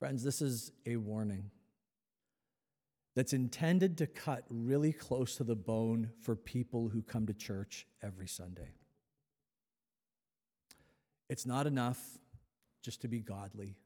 Friends, 0.00 0.24
this 0.24 0.40
is 0.40 0.72
a 0.86 0.96
warning 0.96 1.50
that's 3.14 3.34
intended 3.34 3.98
to 3.98 4.06
cut 4.06 4.44
really 4.48 4.94
close 4.94 5.36
to 5.36 5.44
the 5.44 5.54
bone 5.54 6.08
for 6.22 6.34
people 6.34 6.88
who 6.88 7.02
come 7.02 7.26
to 7.26 7.34
church 7.34 7.86
every 8.02 8.26
Sunday. 8.26 8.76
It's 11.28 11.44
not 11.44 11.66
enough 11.66 11.98
just 12.82 13.02
to 13.02 13.08
be 13.08 13.20
godly. 13.20 13.76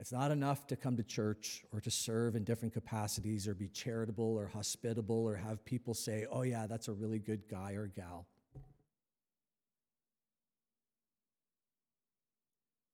It's 0.00 0.12
not 0.12 0.30
enough 0.30 0.66
to 0.68 0.76
come 0.76 0.96
to 0.96 1.02
church 1.02 1.62
or 1.72 1.82
to 1.82 1.90
serve 1.90 2.34
in 2.34 2.44
different 2.44 2.72
capacities 2.72 3.46
or 3.46 3.54
be 3.54 3.68
charitable 3.68 4.34
or 4.34 4.46
hospitable 4.46 5.26
or 5.26 5.36
have 5.36 5.62
people 5.62 5.92
say, 5.92 6.24
oh, 6.32 6.40
yeah, 6.40 6.66
that's 6.66 6.88
a 6.88 6.92
really 6.94 7.18
good 7.18 7.42
guy 7.50 7.72
or 7.72 7.86
gal. 7.86 8.26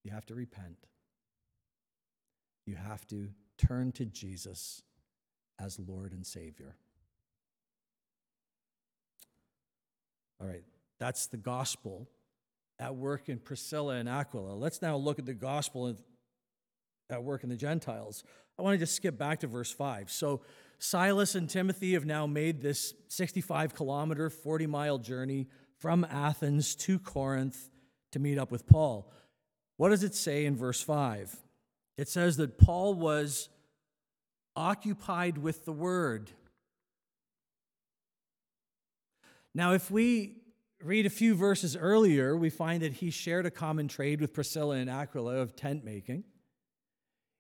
You 0.02 0.10
have 0.10 0.26
to 0.26 0.34
repent. 0.34 0.88
You 2.66 2.76
have 2.76 3.06
to 3.09 3.28
turn 3.59 3.92
to 3.92 4.04
Jesus 4.04 4.83
as 5.61 5.78
Lord 5.78 6.12
and 6.12 6.26
Savior. 6.26 6.76
All 10.40 10.47
right, 10.47 10.64
that's 10.99 11.26
the 11.26 11.37
gospel 11.37 12.09
at 12.78 12.97
work 12.97 13.28
in 13.28 13.38
Priscilla 13.38 13.94
and 13.94 14.09
Aquila. 14.09 14.54
Let's 14.54 14.83
now 14.83 14.97
look 14.97 15.18
at 15.18 15.26
the 15.26 15.35
gospel 15.35 15.97
at 17.11 17.23
work 17.23 17.44
in 17.44 17.49
the 17.49 17.56
Gentiles. 17.56 18.25
I 18.59 18.62
want 18.62 18.75
to 18.75 18.78
just 18.78 18.97
skip 18.97 19.16
back 19.16 19.40
to 19.40 19.47
verse 19.47 19.71
5. 19.71 20.11
So, 20.11 20.42
Silas 20.78 21.35
and 21.35 21.49
Timothy 21.49 21.94
have 21.94 22.04
now 22.04 22.26
made 22.26 22.61
this 22.61 22.94
65 23.09 23.75
kilometer, 23.75 24.28
40 24.28 24.66
mile 24.66 24.99
journey 24.99 25.47
from 25.78 26.04
Athens 26.04 26.75
to 26.76 26.99
Corinth 26.99 27.71
to 28.12 28.18
meet 28.18 28.38
up 28.38 28.50
with 28.50 28.66
Paul. 28.66 29.11
What 29.76 29.90
does 29.90 30.02
it 30.02 30.14
say 30.14 30.44
in 30.44 30.56
verse 30.56 30.83
5? 30.83 31.35
It 31.96 32.08
says 32.08 32.36
that 32.38 32.58
Paul 32.58 32.94
was 32.94 33.48
occupied 34.56 35.38
with 35.38 35.64
the 35.64 35.72
word. 35.72 36.30
Now, 39.54 39.72
if 39.72 39.90
we 39.90 40.42
read 40.82 41.06
a 41.06 41.10
few 41.10 41.34
verses 41.34 41.76
earlier, 41.76 42.36
we 42.36 42.50
find 42.50 42.82
that 42.82 42.94
he 42.94 43.10
shared 43.10 43.46
a 43.46 43.50
common 43.50 43.88
trade 43.88 44.20
with 44.20 44.32
Priscilla 44.32 44.76
and 44.76 44.90
Aquila 44.90 45.36
of 45.36 45.54
tent 45.54 45.84
making. 45.84 46.24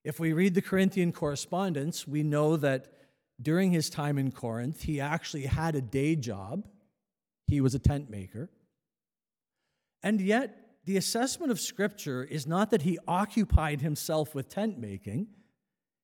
If 0.04 0.20
we 0.20 0.32
read 0.32 0.54
the 0.54 0.62
Corinthian 0.62 1.12
correspondence, 1.12 2.06
we 2.06 2.22
know 2.22 2.56
that 2.56 2.92
during 3.40 3.72
his 3.72 3.90
time 3.90 4.18
in 4.18 4.30
Corinth, 4.30 4.82
he 4.82 5.00
actually 5.00 5.46
had 5.46 5.74
a 5.74 5.80
day 5.80 6.14
job. 6.14 6.68
He 7.46 7.60
was 7.60 7.74
a 7.74 7.78
tent 7.78 8.10
maker. 8.10 8.50
And 10.02 10.20
yet, 10.20 10.63
the 10.84 10.96
assessment 10.96 11.50
of 11.50 11.60
Scripture 11.60 12.22
is 12.22 12.46
not 12.46 12.70
that 12.70 12.82
he 12.82 12.98
occupied 13.08 13.80
himself 13.80 14.34
with 14.34 14.48
tent 14.48 14.78
making, 14.78 15.28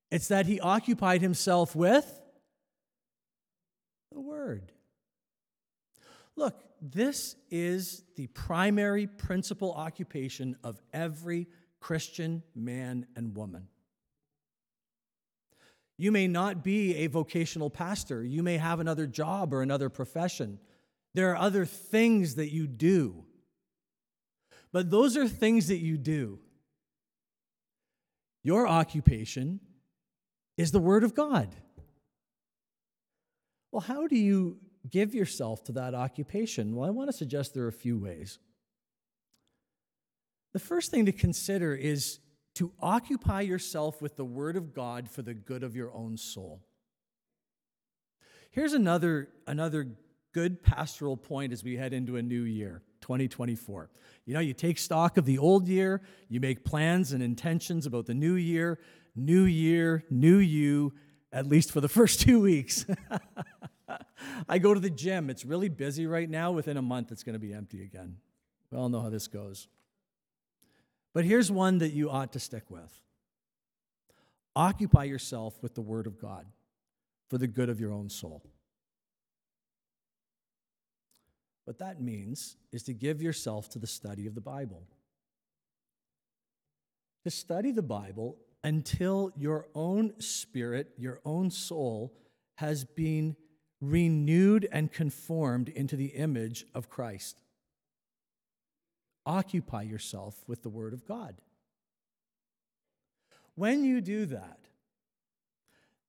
it's 0.09 0.27
that 0.27 0.45
he 0.45 0.59
occupied 0.59 1.21
himself 1.21 1.75
with 1.75 2.19
the 4.11 4.19
Word. 4.19 4.71
Look, 6.35 6.63
this 6.81 7.35
is 7.49 8.03
the 8.15 8.27
primary 8.27 9.07
principal 9.07 9.73
occupation 9.73 10.55
of 10.63 10.81
every 10.93 11.47
Christian 11.79 12.43
man 12.55 13.05
and 13.15 13.35
woman. 13.35 13.67
You 15.97 16.11
may 16.11 16.27
not 16.27 16.63
be 16.63 16.95
a 16.95 17.07
vocational 17.07 17.69
pastor. 17.69 18.23
You 18.23 18.41
may 18.41 18.57
have 18.57 18.79
another 18.79 19.05
job 19.05 19.53
or 19.53 19.61
another 19.61 19.89
profession. 19.89 20.59
There 21.13 21.29
are 21.31 21.37
other 21.37 21.65
things 21.65 22.35
that 22.35 22.51
you 22.51 22.65
do. 22.65 23.25
But 24.71 24.89
those 24.89 25.17
are 25.17 25.27
things 25.27 25.67
that 25.67 25.79
you 25.79 25.97
do. 25.97 26.39
Your 28.43 28.67
occupation 28.67 29.59
is 30.57 30.71
the 30.71 30.79
Word 30.79 31.03
of 31.03 31.13
God. 31.13 31.55
Well, 33.71 33.81
how 33.81 34.07
do 34.07 34.17
you 34.17 34.57
give 34.89 35.13
yourself 35.13 35.63
to 35.65 35.71
that 35.73 35.93
occupation? 35.93 36.75
Well, 36.75 36.87
I 36.87 36.91
want 36.91 37.09
to 37.09 37.17
suggest 37.17 37.53
there 37.53 37.65
are 37.65 37.69
a 37.69 37.73
few 37.73 37.97
ways. 37.97 38.39
The 40.53 40.59
first 40.59 40.91
thing 40.91 41.05
to 41.05 41.11
consider 41.11 41.73
is 41.73 42.19
to 42.55 42.73
occupy 42.81 43.41
yourself 43.41 44.01
with 44.01 44.17
the 44.17 44.25
Word 44.25 44.57
of 44.57 44.73
God 44.73 45.09
for 45.09 45.21
the 45.21 45.33
good 45.33 45.63
of 45.63 45.75
your 45.75 45.93
own 45.93 46.17
soul. 46.17 46.61
Here's 48.51 48.73
another, 48.73 49.29
another 49.47 49.87
good 50.33 50.61
pastoral 50.61 51.15
point 51.15 51.53
as 51.53 51.63
we 51.63 51.77
head 51.77 51.93
into 51.93 52.17
a 52.17 52.21
new 52.21 52.41
year, 52.41 52.81
2024. 53.19 53.89
You 54.25 54.33
know, 54.33 54.39
you 54.39 54.53
take 54.53 54.77
stock 54.77 55.17
of 55.17 55.25
the 55.25 55.37
old 55.37 55.67
year, 55.67 56.01
you 56.29 56.39
make 56.39 56.63
plans 56.63 57.11
and 57.11 57.21
intentions 57.21 57.85
about 57.85 58.05
the 58.05 58.13
new 58.13 58.35
year, 58.35 58.79
new 59.15 59.43
year, 59.43 60.05
new 60.09 60.37
you, 60.37 60.93
at 61.31 61.45
least 61.45 61.71
for 61.71 61.81
the 61.81 61.89
first 61.99 62.21
two 62.21 62.39
weeks. 62.39 62.85
I 64.49 64.57
go 64.59 64.73
to 64.73 64.79
the 64.79 64.89
gym. 64.89 65.29
It's 65.29 65.45
really 65.45 65.69
busy 65.69 66.07
right 66.07 66.29
now. 66.29 66.51
Within 66.51 66.77
a 66.77 66.81
month, 66.81 67.11
it's 67.11 67.23
going 67.23 67.33
to 67.33 67.39
be 67.39 67.53
empty 67.53 67.83
again. 67.83 68.17
We 68.71 68.77
all 68.77 68.89
know 68.89 69.01
how 69.01 69.09
this 69.09 69.27
goes. 69.27 69.67
But 71.13 71.25
here's 71.25 71.51
one 71.51 71.79
that 71.79 71.91
you 71.91 72.09
ought 72.09 72.33
to 72.33 72.39
stick 72.39 72.69
with 72.69 73.01
occupy 74.55 75.05
yourself 75.05 75.61
with 75.61 75.75
the 75.75 75.81
Word 75.81 76.07
of 76.07 76.19
God 76.19 76.45
for 77.29 77.37
the 77.37 77.47
good 77.47 77.69
of 77.69 77.79
your 77.79 77.93
own 77.93 78.09
soul. 78.09 78.43
What 81.71 81.79
that 81.79 82.01
means 82.01 82.57
is 82.73 82.83
to 82.83 82.93
give 82.93 83.21
yourself 83.21 83.69
to 83.69 83.79
the 83.79 83.87
study 83.87 84.27
of 84.27 84.35
the 84.35 84.41
Bible. 84.41 84.83
To 87.23 87.31
study 87.31 87.71
the 87.71 87.81
Bible 87.81 88.35
until 88.61 89.31
your 89.37 89.67
own 89.73 90.19
spirit, 90.19 90.91
your 90.97 91.21
own 91.23 91.49
soul, 91.49 92.13
has 92.55 92.83
been 92.83 93.37
renewed 93.79 94.67
and 94.69 94.91
conformed 94.91 95.69
into 95.69 95.95
the 95.95 96.07
image 96.07 96.65
of 96.75 96.89
Christ. 96.89 97.39
Occupy 99.25 99.83
yourself 99.83 100.43
with 100.47 100.63
the 100.63 100.69
Word 100.69 100.91
of 100.91 101.05
God. 101.05 101.37
When 103.55 103.85
you 103.85 104.01
do 104.01 104.25
that, 104.25 104.59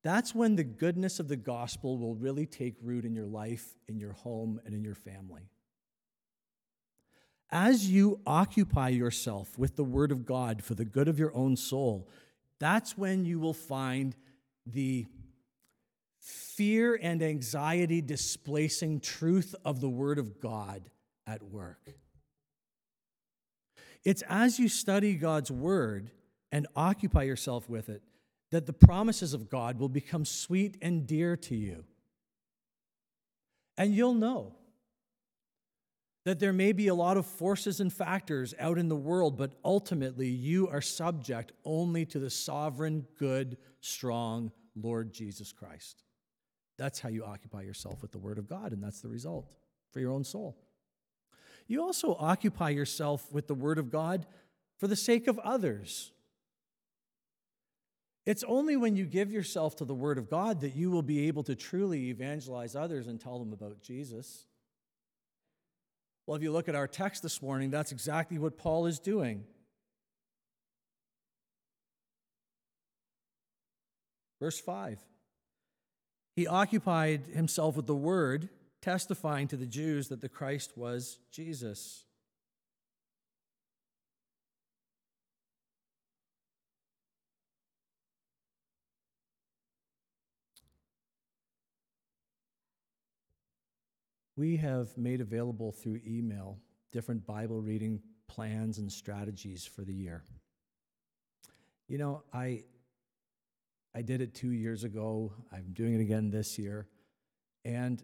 that's 0.03 0.35
when 0.35 0.57
the 0.57 0.65
goodness 0.65 1.21
of 1.21 1.29
the 1.29 1.37
gospel 1.37 1.97
will 1.97 2.15
really 2.15 2.47
take 2.47 2.75
root 2.81 3.05
in 3.05 3.15
your 3.15 3.27
life, 3.27 3.65
in 3.87 3.97
your 3.97 4.11
home, 4.11 4.59
and 4.65 4.73
in 4.73 4.83
your 4.83 4.95
family. 4.95 5.47
As 7.55 7.87
you 7.87 8.19
occupy 8.25 8.89
yourself 8.89 9.59
with 9.59 9.75
the 9.75 9.83
Word 9.83 10.11
of 10.11 10.25
God 10.25 10.63
for 10.63 10.73
the 10.73 10.83
good 10.83 11.07
of 11.07 11.19
your 11.19 11.33
own 11.35 11.55
soul, 11.55 12.09
that's 12.59 12.97
when 12.97 13.25
you 13.25 13.39
will 13.39 13.53
find 13.53 14.15
the 14.65 15.05
fear 16.19 16.97
and 16.99 17.21
anxiety 17.21 18.01
displacing 18.01 19.01
truth 19.01 19.53
of 19.63 19.81
the 19.81 19.89
Word 19.89 20.17
of 20.17 20.41
God 20.41 20.89
at 21.27 21.43
work. 21.43 21.93
It's 24.03 24.23
as 24.23 24.57
you 24.57 24.67
study 24.67 25.13
God's 25.13 25.51
Word 25.51 26.09
and 26.51 26.65
occupy 26.75 27.21
yourself 27.21 27.69
with 27.69 27.87
it 27.87 28.01
that 28.49 28.65
the 28.65 28.73
promises 28.73 29.35
of 29.35 29.51
God 29.51 29.77
will 29.77 29.89
become 29.89 30.25
sweet 30.25 30.75
and 30.81 31.05
dear 31.05 31.37
to 31.37 31.55
you. 31.55 31.83
And 33.77 33.93
you'll 33.93 34.15
know 34.15 34.55
that 36.25 36.39
there 36.39 36.53
may 36.53 36.71
be 36.71 36.87
a 36.87 36.95
lot 36.95 37.17
of 37.17 37.25
forces 37.25 37.79
and 37.79 37.91
factors 37.91 38.53
out 38.59 38.77
in 38.77 38.87
the 38.87 38.95
world, 38.95 39.37
but 39.37 39.53
ultimately 39.65 40.29
you 40.29 40.67
are 40.69 40.81
subject 40.81 41.51
only 41.65 42.05
to 42.05 42.19
the 42.19 42.29
sovereign, 42.29 43.05
good, 43.19 43.57
strong 43.81 44.51
Lord 44.75 45.13
Jesus 45.13 45.51
Christ. 45.51 46.03
That's 46.77 46.99
how 46.99 47.09
you 47.09 47.25
occupy 47.25 47.61
yourself 47.61 48.01
with 48.01 48.11
the 48.11 48.19
Word 48.19 48.37
of 48.37 48.47
God, 48.47 48.71
and 48.71 48.81
that's 48.81 49.01
the 49.01 49.09
result 49.09 49.55
for 49.91 49.99
your 49.99 50.11
own 50.11 50.23
soul. 50.23 50.57
You 51.67 51.81
also 51.81 52.15
occupy 52.19 52.69
yourself 52.69 53.31
with 53.31 53.47
the 53.47 53.53
Word 53.53 53.77
of 53.77 53.91
God 53.91 54.25
for 54.77 54.87
the 54.87 54.95
sake 54.95 55.27
of 55.27 55.39
others. 55.39 56.11
It's 58.25 58.43
only 58.45 58.77
when 58.77 58.95
you 58.95 59.05
give 59.05 59.31
yourself 59.31 59.75
to 59.77 59.85
the 59.85 59.93
Word 59.93 60.17
of 60.17 60.29
God 60.29 60.61
that 60.61 60.75
you 60.75 60.89
will 60.89 61.01
be 61.01 61.27
able 61.27 61.43
to 61.43 61.55
truly 61.55 62.09
evangelize 62.09 62.75
others 62.75 63.07
and 63.07 63.19
tell 63.19 63.37
them 63.39 63.51
about 63.51 63.81
Jesus. 63.81 64.45
Well, 66.25 66.37
if 66.37 66.43
you 66.43 66.51
look 66.51 66.69
at 66.69 66.75
our 66.75 66.87
text 66.87 67.21
this 67.21 67.41
morning, 67.41 67.69
that's 67.69 67.91
exactly 67.91 68.37
what 68.37 68.57
Paul 68.57 68.85
is 68.85 68.99
doing. 68.99 69.43
Verse 74.39 74.59
5 74.59 74.99
He 76.35 76.47
occupied 76.47 77.27
himself 77.33 77.75
with 77.75 77.87
the 77.87 77.95
word, 77.95 78.49
testifying 78.81 79.47
to 79.49 79.57
the 79.57 79.65
Jews 79.65 80.09
that 80.09 80.21
the 80.21 80.29
Christ 80.29 80.77
was 80.77 81.19
Jesus. 81.31 82.05
We 94.35 94.57
have 94.57 94.97
made 94.97 95.21
available 95.21 95.71
through 95.71 96.01
email 96.05 96.59
different 96.91 97.25
Bible 97.25 97.61
reading 97.61 98.01
plans 98.27 98.77
and 98.77 98.91
strategies 98.91 99.65
for 99.65 99.83
the 99.83 99.93
year. 99.93 100.23
You 101.87 101.97
know, 101.97 102.23
I 102.33 102.63
I 103.95 104.01
did 104.01 104.21
it 104.21 104.33
2 104.33 104.49
years 104.49 104.83
ago. 104.83 105.33
I'm 105.51 105.71
doing 105.73 105.93
it 105.93 106.01
again 106.01 106.31
this 106.31 106.57
year. 106.57 106.87
And 107.63 108.01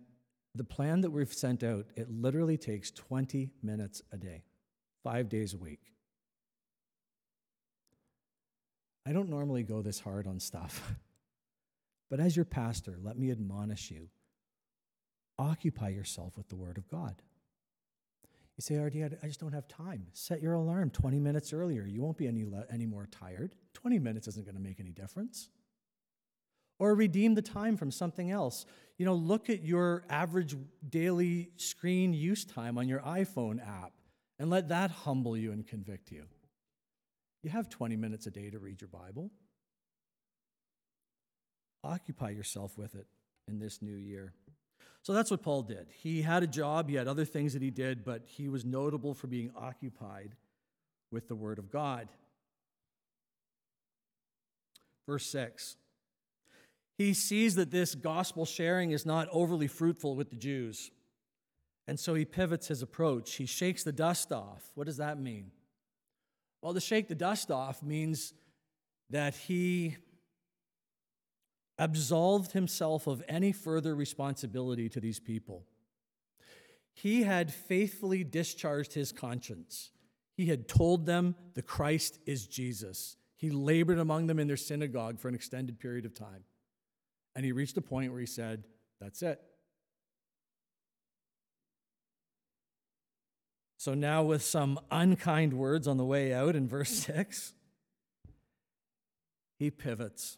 the 0.54 0.64
plan 0.64 1.02
that 1.02 1.10
we've 1.12 1.34
sent 1.34 1.64
out, 1.64 1.88
it 1.96 2.12
literally 2.12 2.58
takes 2.58 2.92
20 2.92 3.52
minutes 3.64 4.04
a 4.12 4.18
day, 4.18 4.44
5 5.04 5.30
days 5.30 5.56
a 5.56 5.58
week. 5.58 5.82
I 9.06 9.14
don't 9.14 9.30
normally 9.30 9.64
go 9.64 9.82
this 9.82 10.00
hard 10.00 10.28
on 10.28 10.40
stuff. 10.40 10.96
But 12.10 12.20
as 12.20 12.36
your 12.36 12.46
pastor, 12.46 12.98
let 13.04 13.20
me 13.20 13.30
admonish 13.30 13.92
you 13.92 14.10
Occupy 15.40 15.90
yourself 15.90 16.38
with 16.38 16.50
the 16.50 16.56
Word 16.58 16.78
of 16.78 16.88
God. 16.90 17.16
You 18.58 18.62
say, 18.62 18.76
RD, 18.76 19.18
I 19.24 19.28
just 19.28 19.40
don't 19.40 19.54
have 19.54 19.70
time. 19.70 20.08
Set 20.12 20.42
your 20.42 20.54
alarm 20.54 20.90
20 20.90 21.18
minutes 21.18 21.54
earlier. 21.54 21.86
You 21.86 22.02
won't 22.02 22.18
be 22.18 22.28
any, 22.28 22.44
le- 22.44 22.66
any 22.70 22.86
more 22.86 23.08
tired. 23.10 23.56
20 23.74 24.00
minutes 24.00 24.28
isn't 24.28 24.46
going 24.46 24.58
to 24.58 24.62
make 24.62 24.82
any 24.82 24.92
difference. 24.92 25.48
Or 26.78 26.94
redeem 26.94 27.36
the 27.36 27.42
time 27.42 27.78
from 27.78 27.90
something 27.90 28.30
else. 28.32 28.66
You 28.98 29.06
know, 29.06 29.14
look 29.14 29.50
at 29.50 29.64
your 29.64 30.04
average 30.10 30.58
daily 30.90 31.52
screen 31.56 32.14
use 32.14 32.44
time 32.44 32.78
on 32.78 32.90
your 32.90 33.00
iPhone 33.00 33.66
app 33.66 33.94
and 34.40 34.50
let 34.50 34.68
that 34.68 34.92
humble 34.92 35.38
you 35.38 35.54
and 35.54 35.66
convict 35.66 36.12
you. 36.12 36.26
You 37.44 37.50
have 37.50 37.70
20 37.70 37.96
minutes 37.96 38.28
a 38.28 38.32
day 38.32 38.50
to 38.50 38.60
read 38.60 38.82
your 38.82 38.90
Bible. 38.90 39.32
Occupy 41.82 42.32
yourself 42.32 42.78
with 42.78 42.96
it 42.96 43.08
in 43.48 43.60
this 43.60 43.82
new 43.82 43.96
year. 43.96 44.34
So 45.02 45.14
that's 45.14 45.32
what 45.32 45.42
Paul 45.42 45.64
did. 45.64 45.88
He 45.90 46.22
had 46.22 46.44
a 46.44 46.48
job, 46.48 46.90
he 46.90 46.96
had 46.96 47.08
other 47.08 47.26
things 47.26 47.54
that 47.54 47.62
he 47.62 47.72
did, 47.72 48.04
but 48.04 48.24
he 48.26 48.50
was 48.50 48.66
notable 48.66 49.14
for 49.14 49.28
being 49.28 49.52
occupied 49.56 50.36
with 51.12 51.28
the 51.28 51.36
Word 51.36 51.58
of 51.58 51.72
God. 51.72 52.10
Verse 55.08 55.26
6 55.28 55.78
He 56.98 57.14
sees 57.14 57.56
that 57.56 57.72
this 57.72 57.96
gospel 57.96 58.46
sharing 58.46 58.92
is 58.92 59.06
not 59.06 59.28
overly 59.32 59.68
fruitful 59.68 60.16
with 60.16 60.30
the 60.30 60.36
Jews. 60.36 60.92
And 61.88 62.00
so 62.00 62.14
he 62.14 62.24
pivots 62.24 62.68
his 62.68 62.84
approach. 62.84 63.34
He 63.34 63.48
shakes 63.48 63.84
the 63.84 63.92
dust 63.92 64.32
off. 64.32 64.62
What 64.76 64.86
does 64.86 64.98
that 64.98 65.20
mean? 65.20 65.50
Well, 66.62 66.76
to 66.76 66.80
shake 66.80 67.08
the 67.08 67.16
dust 67.16 67.50
off 67.50 67.82
means 67.82 68.34
that 69.10 69.34
he 69.34 69.98
absolved 71.80 72.52
himself 72.52 73.08
of 73.08 73.24
any 73.28 73.54
further 73.54 73.96
responsibility 73.96 74.90
to 74.90 75.00
these 75.00 75.20
people. 75.20 75.66
He 76.94 77.24
had 77.24 77.54
faithfully 77.54 78.26
discharged 78.26 78.94
his 78.94 79.14
conscience. 79.14 79.92
He 80.36 80.48
had 80.48 80.68
told 80.68 81.06
them 81.06 81.36
the 81.54 81.62
Christ 81.62 82.20
is 82.26 82.46
Jesus. 82.46 83.16
He 83.38 83.50
labored 83.50 84.00
among 84.00 84.28
them 84.28 84.38
in 84.38 84.48
their 84.48 84.58
synagogue 84.58 85.18
for 85.18 85.30
an 85.30 85.36
extended 85.36 85.80
period 85.80 86.06
of 86.06 86.14
time. 86.14 86.44
And 87.36 87.46
he 87.46 87.54
reached 87.54 87.78
a 87.78 87.82
point 87.82 88.12
where 88.12 88.20
he 88.20 88.26
said, 88.26 88.66
That's 89.00 89.22
it. 89.22 89.40
So 93.78 93.94
now, 93.94 94.24
with 94.24 94.44
some 94.44 94.78
unkind 94.92 95.54
words 95.54 95.88
on 95.88 95.96
the 95.96 96.04
way 96.04 96.34
out 96.34 96.58
in 96.58 96.68
verse 96.68 96.90
6, 97.06 97.54
he 99.58 99.72
pivots 99.72 100.38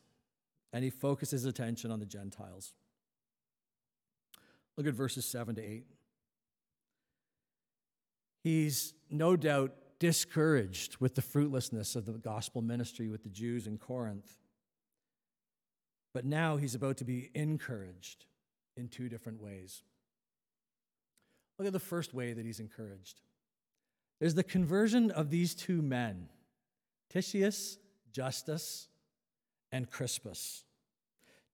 and 0.73 0.84
he 0.84 0.89
focuses 0.89 1.45
attention 1.45 1.91
on 1.91 1.99
the 1.99 2.05
Gentiles. 2.05 2.73
Look 4.77 4.88
at 4.88 4.93
verses 4.93 5.25
7 5.25 5.55
to 5.55 5.62
8. 5.62 5.86
He's 8.43 8.93
no 9.10 9.36
doubt 9.36 9.73
discouraged 9.99 10.97
with 10.97 11.15
the 11.15 11.21
fruitlessness 11.21 11.95
of 11.95 12.05
the 12.05 12.13
gospel 12.13 12.62
ministry 12.62 13.07
with 13.07 13.23
the 13.23 13.29
Jews 13.29 13.67
in 13.67 13.77
Corinth. 13.77 14.38
But 16.13 16.25
now 16.25 16.57
he's 16.57 16.73
about 16.73 16.97
to 16.97 17.05
be 17.05 17.29
encouraged 17.36 18.25
in 18.75 18.88
two 18.88 19.10
different 19.10 19.41
ways. 19.41 19.84
Look 21.60 21.67
at 21.67 21.73
the 21.73 21.79
first 21.79 22.13
way 22.13 22.34
that 22.34 22.45
he's 22.45 22.60
encouraged. 22.60 23.21
There's 24.19 24.34
the 24.34 24.43
conversion 24.43 25.12
of 25.12 25.29
these 25.29 25.53
two 25.53 25.81
men, 25.81 26.29
Titius 27.10 27.77
Justus 28.12 28.88
and 29.71 29.89
Crispus. 29.89 30.63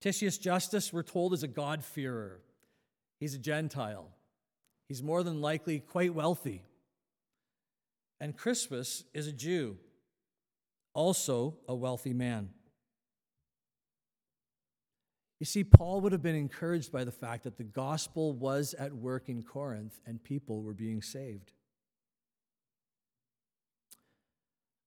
Titius 0.00 0.38
Justus, 0.38 0.92
we're 0.92 1.02
told, 1.02 1.32
is 1.34 1.42
a 1.42 1.48
God-fearer. 1.48 2.40
He's 3.18 3.34
a 3.34 3.38
Gentile. 3.38 4.08
He's 4.88 5.02
more 5.02 5.22
than 5.22 5.40
likely 5.40 5.80
quite 5.80 6.14
wealthy. 6.14 6.64
And 8.20 8.36
Crispus 8.36 9.04
is 9.14 9.26
a 9.26 9.32
Jew, 9.32 9.76
also 10.94 11.56
a 11.68 11.74
wealthy 11.74 12.12
man. 12.12 12.50
You 15.38 15.46
see, 15.46 15.62
Paul 15.62 16.00
would 16.00 16.12
have 16.12 16.22
been 16.22 16.34
encouraged 16.34 16.90
by 16.90 17.04
the 17.04 17.12
fact 17.12 17.44
that 17.44 17.56
the 17.56 17.64
gospel 17.64 18.32
was 18.32 18.74
at 18.74 18.92
work 18.92 19.28
in 19.28 19.42
Corinth 19.42 20.00
and 20.04 20.22
people 20.22 20.62
were 20.62 20.74
being 20.74 21.00
saved. 21.00 21.52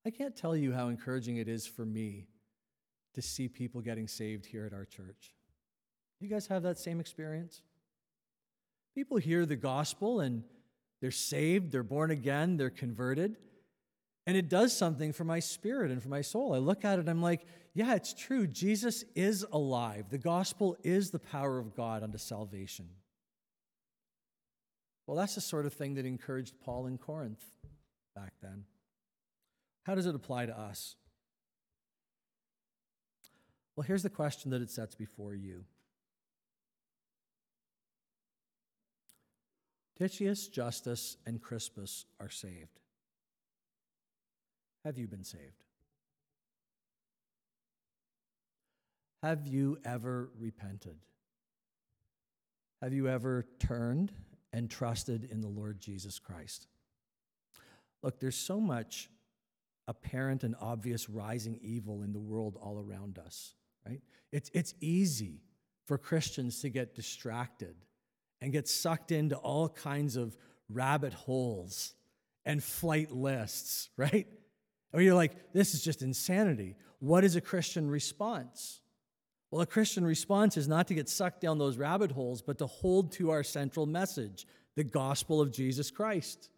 I 0.05 0.09
can't 0.09 0.35
tell 0.35 0.55
you 0.55 0.73
how 0.73 0.89
encouraging 0.89 1.37
it 1.37 1.47
is 1.47 1.67
for 1.67 1.85
me 1.85 2.27
to 3.13 3.21
see 3.21 3.47
people 3.47 3.81
getting 3.81 4.07
saved 4.07 4.45
here 4.45 4.65
at 4.65 4.73
our 4.73 4.85
church. 4.85 5.33
You 6.19 6.27
guys 6.27 6.47
have 6.47 6.63
that 6.63 6.77
same 6.77 6.99
experience? 6.99 7.61
People 8.95 9.17
hear 9.17 9.45
the 9.45 9.55
gospel 9.55 10.19
and 10.19 10.43
they're 11.01 11.11
saved, 11.11 11.71
they're 11.71 11.83
born 11.83 12.11
again, 12.11 12.57
they're 12.57 12.69
converted. 12.69 13.37
And 14.27 14.37
it 14.37 14.49
does 14.49 14.77
something 14.77 15.13
for 15.13 15.23
my 15.23 15.39
spirit 15.39 15.89
and 15.89 16.01
for 16.01 16.09
my 16.09 16.21
soul. 16.21 16.53
I 16.53 16.59
look 16.59 16.85
at 16.85 16.99
it, 16.99 17.09
I'm 17.09 17.21
like, 17.21 17.45
yeah, 17.73 17.95
it's 17.95 18.13
true. 18.13 18.45
Jesus 18.47 19.03
is 19.15 19.45
alive. 19.51 20.09
The 20.09 20.17
gospel 20.17 20.77
is 20.83 21.09
the 21.09 21.19
power 21.19 21.57
of 21.57 21.75
God 21.75 22.03
unto 22.03 22.17
salvation. 22.17 22.89
Well, 25.07 25.17
that's 25.17 25.35
the 25.35 25.41
sort 25.41 25.65
of 25.65 25.73
thing 25.73 25.95
that 25.95 26.05
encouraged 26.05 26.53
Paul 26.63 26.85
in 26.85 26.97
Corinth 26.97 27.43
back 28.15 28.33
then. 28.41 28.65
How 29.83 29.95
does 29.95 30.05
it 30.05 30.15
apply 30.15 30.45
to 30.45 30.57
us? 30.57 30.95
Well, 33.75 33.83
here's 33.83 34.03
the 34.03 34.09
question 34.09 34.51
that 34.51 34.61
it 34.61 34.69
sets 34.69 34.95
before 34.95 35.33
you 35.33 35.65
Titius, 39.97 40.47
Justus, 40.47 41.17
and 41.27 41.39
Crispus 41.39 42.05
are 42.19 42.29
saved. 42.29 42.79
Have 44.83 44.97
you 44.97 45.07
been 45.07 45.23
saved? 45.23 45.63
Have 49.21 49.45
you 49.45 49.77
ever 49.85 50.31
repented? 50.39 50.97
Have 52.81 52.93
you 52.93 53.07
ever 53.07 53.45
turned 53.59 54.11
and 54.51 54.69
trusted 54.69 55.23
in 55.31 55.41
the 55.41 55.47
Lord 55.47 55.79
Jesus 55.79 56.17
Christ? 56.17 56.65
Look, 58.01 58.19
there's 58.19 58.35
so 58.35 58.59
much 58.59 59.07
apparent 59.87 60.43
and 60.43 60.55
obvious 60.59 61.09
rising 61.09 61.59
evil 61.61 62.01
in 62.01 62.11
the 62.11 62.19
world 62.19 62.57
all 62.59 62.79
around 62.79 63.19
us, 63.19 63.53
right? 63.85 64.01
It's, 64.31 64.49
it's 64.53 64.73
easy 64.79 65.41
for 65.85 65.97
Christians 65.97 66.61
to 66.61 66.69
get 66.69 66.95
distracted 66.95 67.75
and 68.41 68.51
get 68.51 68.67
sucked 68.67 69.11
into 69.11 69.35
all 69.35 69.69
kinds 69.69 70.15
of 70.15 70.35
rabbit 70.69 71.13
holes 71.13 71.93
and 72.45 72.63
flight 72.63 73.11
lists, 73.11 73.89
right? 73.97 74.27
Or 74.93 75.01
you're 75.01 75.15
like, 75.15 75.53
this 75.53 75.73
is 75.73 75.83
just 75.83 76.01
insanity. 76.01 76.75
What 76.99 77.23
is 77.23 77.35
a 77.35 77.41
Christian 77.41 77.89
response? 77.89 78.81
Well, 79.49 79.61
a 79.61 79.65
Christian 79.65 80.05
response 80.05 80.55
is 80.55 80.67
not 80.67 80.87
to 80.87 80.93
get 80.93 81.09
sucked 81.09 81.41
down 81.41 81.57
those 81.57 81.77
rabbit 81.77 82.11
holes, 82.11 82.41
but 82.41 82.57
to 82.59 82.67
hold 82.67 83.11
to 83.13 83.31
our 83.31 83.43
central 83.43 83.85
message, 83.85 84.47
the 84.75 84.83
gospel 84.83 85.41
of 85.41 85.51
Jesus 85.51 85.91
Christ. 85.91 86.49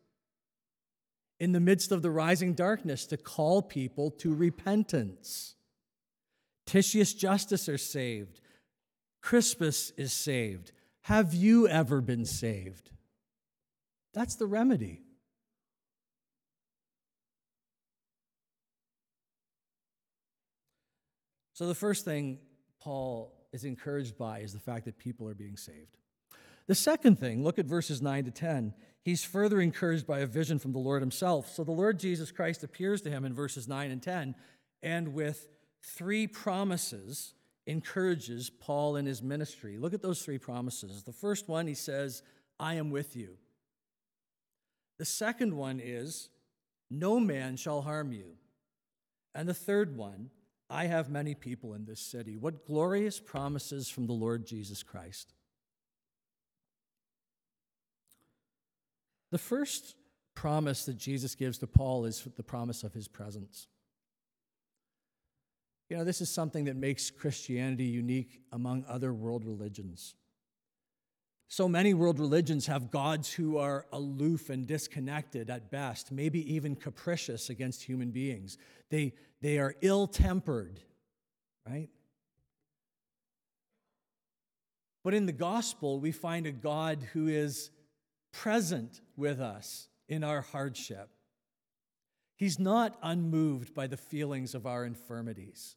In 1.39 1.51
the 1.51 1.59
midst 1.59 1.91
of 1.91 2.03
the 2.03 2.11
rising 2.11 2.53
darkness, 2.53 3.07
to 3.07 3.17
call 3.17 3.63
people 3.63 4.11
to 4.11 4.33
repentance. 4.33 5.55
Titius 6.65 7.13
Justus 7.13 7.67
are 7.69 7.77
saved. 7.77 8.39
Crispus 9.21 9.91
is 9.97 10.13
saved. 10.13 10.71
Have 11.01 11.33
you 11.33 11.67
ever 11.67 12.01
been 12.01 12.25
saved? 12.25 12.91
That's 14.13 14.35
the 14.35 14.45
remedy. 14.45 15.01
So, 21.53 21.67
the 21.67 21.75
first 21.75 22.03
thing 22.03 22.39
Paul 22.81 23.33
is 23.51 23.63
encouraged 23.63 24.17
by 24.17 24.39
is 24.39 24.53
the 24.53 24.59
fact 24.59 24.85
that 24.85 24.97
people 24.97 25.27
are 25.27 25.35
being 25.35 25.55
saved. 25.55 25.97
The 26.67 26.75
second 26.75 27.19
thing, 27.19 27.43
look 27.43 27.59
at 27.59 27.65
verses 27.65 28.01
9 28.01 28.25
to 28.25 28.31
10. 28.31 28.73
He's 29.03 29.23
further 29.23 29.61
encouraged 29.61 30.07
by 30.07 30.19
a 30.19 30.25
vision 30.25 30.57
from 30.57 30.71
the 30.71 30.79
Lord 30.79 31.01
himself. 31.01 31.53
So, 31.53 31.63
the 31.63 31.71
Lord 31.71 31.99
Jesus 31.99 32.31
Christ 32.31 32.63
appears 32.63 33.01
to 33.01 33.09
him 33.09 33.25
in 33.25 33.33
verses 33.33 33.67
9 33.67 33.91
and 33.91 34.01
10, 34.01 34.35
and 34.81 35.13
with 35.13 35.47
three 35.83 36.27
promises 36.27 37.33
encourages 37.65 38.49
Paul 38.49 38.95
in 38.95 39.05
his 39.05 39.21
ministry. 39.21 39.77
Look 39.77 39.93
at 39.93 40.01
those 40.01 40.23
three 40.23 40.37
promises. 40.37 41.03
The 41.03 41.13
first 41.13 41.47
one, 41.47 41.67
he 41.67 41.75
says, 41.75 42.23
I 42.59 42.75
am 42.75 42.89
with 42.89 43.15
you. 43.15 43.37
The 44.99 45.05
second 45.05 45.55
one 45.55 45.79
is, 45.83 46.29
No 46.89 47.19
man 47.19 47.55
shall 47.55 47.81
harm 47.81 48.11
you. 48.11 48.37
And 49.35 49.47
the 49.49 49.53
third 49.53 49.97
one, 49.97 50.29
I 50.69 50.85
have 50.85 51.09
many 51.09 51.35
people 51.35 51.73
in 51.73 51.85
this 51.85 51.99
city. 51.99 52.37
What 52.37 52.65
glorious 52.65 53.19
promises 53.19 53.89
from 53.89 54.07
the 54.07 54.13
Lord 54.13 54.45
Jesus 54.45 54.83
Christ. 54.83 55.33
The 59.31 59.37
first 59.37 59.95
promise 60.35 60.85
that 60.85 60.97
Jesus 60.97 61.33
gives 61.35 61.57
to 61.59 61.67
Paul 61.67 62.05
is 62.05 62.27
the 62.35 62.43
promise 62.43 62.83
of 62.83 62.93
his 62.93 63.07
presence. 63.07 63.67
You 65.93 65.99
know, 65.99 66.05
this 66.05 66.21
is 66.21 66.29
something 66.31 66.65
that 66.65 66.75
makes 66.75 67.11
Christianity 67.11 67.83
unique 67.83 68.41
among 68.51 68.83
other 68.87 69.13
world 69.13 69.45
religions. 69.45 70.15
So 71.49 71.69
many 71.69 71.93
world 71.93 72.17
religions 72.17 72.65
have 72.65 72.89
gods 72.89 73.31
who 73.31 73.59
are 73.59 73.85
aloof 73.91 74.49
and 74.49 74.65
disconnected 74.65 75.51
at 75.51 75.69
best, 75.69 76.11
maybe 76.11 76.51
even 76.51 76.75
capricious 76.75 77.51
against 77.51 77.83
human 77.83 78.09
beings. 78.09 78.57
They, 78.89 79.13
they 79.39 79.59
are 79.59 79.75
ill 79.81 80.07
tempered, 80.07 80.79
right? 81.69 81.89
But 85.03 85.13
in 85.13 85.27
the 85.27 85.31
gospel, 85.31 85.99
we 85.99 86.11
find 86.11 86.47
a 86.47 86.51
God 86.51 87.03
who 87.13 87.27
is 87.27 87.69
present 88.31 88.99
with 89.15 89.39
us 89.39 89.89
in 90.09 90.23
our 90.23 90.41
hardship. 90.41 91.11
He's 92.35 92.57
not 92.57 92.97
unmoved 93.03 93.75
by 93.75 93.85
the 93.85 93.95
feelings 93.95 94.55
of 94.55 94.65
our 94.65 94.85
infirmities. 94.85 95.75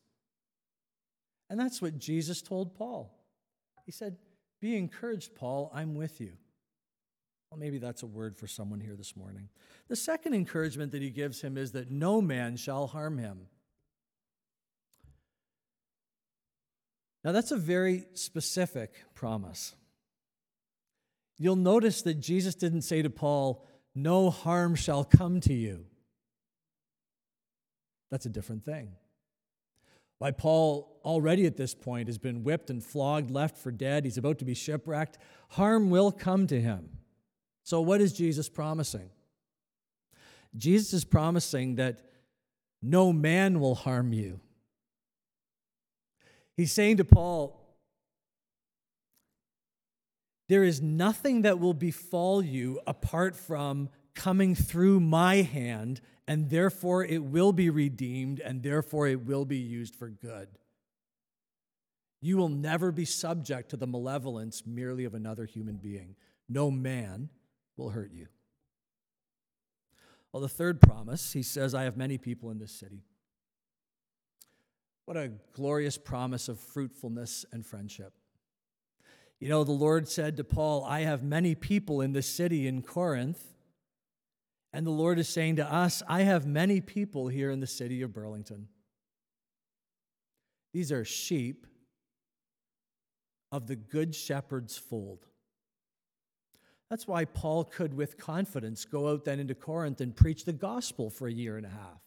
And 1.49 1.59
that's 1.59 1.81
what 1.81 1.99
Jesus 1.99 2.43
told 2.43 2.75
Paul. 2.75 3.13
He 3.85 3.93
said, 3.93 4.17
Be 4.61 4.77
encouraged, 4.77 5.35
Paul, 5.35 5.71
I'm 5.75 5.95
with 5.95 6.21
you. 6.21 6.33
Well, 7.51 7.61
maybe 7.61 7.79
that's 7.79 8.03
a 8.03 8.07
word 8.07 8.37
for 8.37 8.47
someone 8.49 8.81
here 8.81 8.97
this 8.97 9.17
morning. 9.17 9.49
The 9.89 9.97
second 9.97 10.35
encouragement 10.35 10.93
that 10.93 11.03
he 11.03 11.11
gives 11.11 11.41
him 11.41 11.57
is 11.57 11.73
that 11.73 11.91
no 11.91 12.21
man 12.21 12.57
shall 12.57 12.89
harm 12.89 13.19
him. 13.19 13.47
Now, 17.25 17.33
that's 17.33 17.51
a 17.51 17.57
very 17.57 18.05
specific 18.15 18.95
promise. 19.15 19.75
You'll 21.39 21.57
notice 21.57 22.03
that 22.03 22.21
Jesus 22.21 22.55
didn't 22.55 22.83
say 22.83 23.03
to 23.03 23.11
Paul, 23.11 23.67
No 23.95 24.31
harm 24.31 24.75
shall 24.75 25.05
come 25.05 25.41
to 25.41 25.53
you. 25.53 25.87
That's 28.11 28.27
a 28.27 28.31
different 28.31 28.65
thing. 28.65 28.93
Why, 30.19 30.31
Paul 30.31 30.96
already 31.07 31.47
at 31.47 31.57
this 31.57 31.75
point 31.75 32.09
has 32.09 32.19
been 32.19 32.43
whipped 32.43 32.69
and 32.69 32.85
flogged, 32.85 33.31
left 33.31 33.57
for 33.57 33.71
dead. 33.71 34.05
He's 34.05 34.19
about 34.19 34.39
to 34.41 34.45
be 34.45 34.55
shipwrecked. 34.55 35.17
Harm 35.51 35.89
will 35.89 36.11
come 36.11 36.47
to 36.49 36.61
him. 36.61 36.99
So, 37.63 37.81
what 37.81 38.01
is 38.01 38.13
Jesus 38.13 38.49
promising? 38.49 39.11
Jesus 40.57 40.93
is 40.93 41.05
promising 41.05 41.77
that 41.77 42.01
no 42.83 43.13
man 43.13 43.61
will 43.61 43.75
harm 43.75 44.13
you. 44.13 44.41
He's 46.57 46.73
saying 46.73 46.97
to 46.99 47.05
Paul, 47.05 47.61
There 50.49 50.65
is 50.65 50.81
nothing 50.81 51.43
that 51.43 51.59
will 51.59 51.75
befall 51.75 52.43
you 52.43 52.81
apart 52.87 53.37
from 53.37 53.91
coming 54.15 54.55
through 54.55 55.01
my 55.01 55.37
hand, 55.37 56.01
and 56.27 56.51
therefore 56.51 57.05
it 57.05 57.23
will 57.23 57.53
be 57.53 57.71
redeemed, 57.71 58.41
and 58.41 58.63
therefore 58.63 59.07
it 59.07 59.25
will 59.25 59.45
be 59.45 59.59
used 59.59 59.95
for 59.95 60.09
good. 60.09 60.49
You 62.21 62.37
will 62.37 62.49
never 62.49 62.93
be 62.93 63.05
subject 63.05 63.71
to 63.71 63.77
the 63.77 63.87
malevolence 63.87 64.63
merely 64.67 65.05
of 65.05 65.15
another 65.15 65.45
human 65.45 65.77
being. 65.77 66.17
No 66.49 66.71
man 66.71 67.29
will 67.77 67.91
hurt 67.91 68.13
you. 68.13 68.27
Well, 70.33 70.41
the 70.43 70.49
third 70.49 70.81
promise, 70.81 71.33
he 71.33 71.43
says, 71.43 71.75
I 71.75 71.85
have 71.85 71.97
many 71.97 72.19
people 72.19 72.51
in 72.51 72.59
this 72.59 72.73
city. 72.73 73.05
What 75.05 75.17
a 75.17 75.33
glorious 75.53 75.97
promise 75.97 76.49
of 76.49 76.59
fruitfulness 76.59 77.45
and 77.53 77.65
friendship. 77.65 78.13
You 79.39 79.49
know, 79.49 79.65
the 79.65 79.73
Lord 79.73 80.09
said 80.09 80.37
to 80.39 80.45
Paul, 80.45 80.85
I 80.85 81.01
have 81.01 81.23
many 81.23 81.55
people 81.55 82.01
in 82.01 82.13
this 82.13 82.27
city 82.27 82.67
in 82.67 82.83
Corinth. 82.83 83.43
And 84.73 84.87
the 84.87 84.91
Lord 84.91 85.19
is 85.19 85.29
saying 85.29 85.57
to 85.57 85.73
us, 85.73 86.03
I 86.09 86.23
have 86.23 86.47
many 86.47 86.81
people 86.81 87.29
here 87.29 87.51
in 87.51 87.61
the 87.61 87.67
city 87.67 88.03
of 88.03 88.13
Burlington. 88.13 88.69
These 90.75 90.91
are 90.93 91.05
sheep 91.05 91.67
of 93.53 93.67
the 93.67 93.77
Good 93.77 94.15
Shepherd's 94.15 94.77
fold. 94.77 95.27
That's 96.91 97.09
why 97.09 97.25
Paul 97.25 97.65
could, 97.65 97.95
with 97.95 98.17
confidence, 98.17 98.85
go 98.85 99.09
out 99.09 99.25
then 99.25 99.41
into 99.41 99.55
Corinth 99.55 100.01
and 100.01 100.15
preach 100.15 100.45
the 100.45 100.53
gospel 100.53 101.11
for 101.11 101.27
a 101.27 101.33
year 101.33 101.57
and 101.57 101.67
a 101.67 101.71
half. 101.71 102.01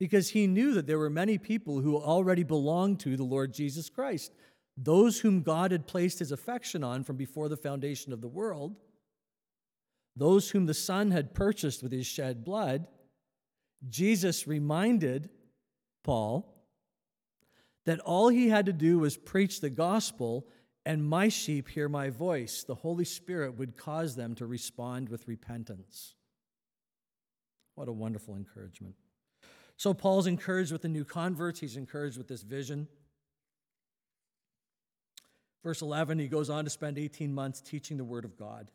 Because 0.00 0.30
he 0.30 0.46
knew 0.46 0.74
that 0.74 0.86
there 0.86 0.98
were 0.98 1.10
many 1.10 1.38
people 1.38 1.80
who 1.80 1.96
already 1.96 2.42
belonged 2.44 3.00
to 3.00 3.16
the 3.16 3.24
Lord 3.24 3.52
Jesus 3.52 3.88
Christ, 3.88 4.32
those 4.76 5.20
whom 5.20 5.42
God 5.42 5.72
had 5.72 5.86
placed 5.86 6.18
his 6.20 6.32
affection 6.32 6.84
on 6.84 7.04
from 7.04 7.16
before 7.16 7.48
the 7.48 7.56
foundation 7.56 8.12
of 8.12 8.20
the 8.20 8.28
world, 8.28 8.76
those 10.16 10.50
whom 10.50 10.66
the 10.66 10.74
Son 10.74 11.10
had 11.10 11.34
purchased 11.34 11.82
with 11.82 11.92
his 11.92 12.06
shed 12.06 12.44
blood. 12.44 12.86
Jesus 13.88 14.46
reminded 14.46 15.30
Paul 16.02 16.57
that 17.88 18.00
all 18.00 18.28
he 18.28 18.50
had 18.50 18.66
to 18.66 18.72
do 18.74 18.98
was 18.98 19.16
preach 19.16 19.62
the 19.62 19.70
gospel, 19.70 20.46
and 20.84 21.08
my 21.08 21.30
sheep 21.30 21.70
hear 21.70 21.88
my 21.88 22.10
voice. 22.10 22.62
The 22.62 22.74
Holy 22.74 23.06
Spirit 23.06 23.56
would 23.56 23.78
cause 23.78 24.14
them 24.14 24.34
to 24.34 24.44
respond 24.44 25.08
with 25.08 25.26
repentance. 25.26 26.14
What 27.76 27.88
a 27.88 27.92
wonderful 27.92 28.36
encouragement. 28.36 28.94
So, 29.78 29.94
Paul's 29.94 30.26
encouraged 30.26 30.70
with 30.70 30.82
the 30.82 30.90
new 30.90 31.06
converts, 31.06 31.60
he's 31.60 31.78
encouraged 31.78 32.18
with 32.18 32.28
this 32.28 32.42
vision. 32.42 32.88
Verse 35.64 35.80
11, 35.80 36.18
he 36.18 36.28
goes 36.28 36.50
on 36.50 36.64
to 36.64 36.70
spend 36.70 36.98
18 36.98 37.32
months 37.32 37.62
teaching 37.62 37.96
the 37.96 38.04
Word 38.04 38.26
of 38.26 38.36
God. 38.36 38.70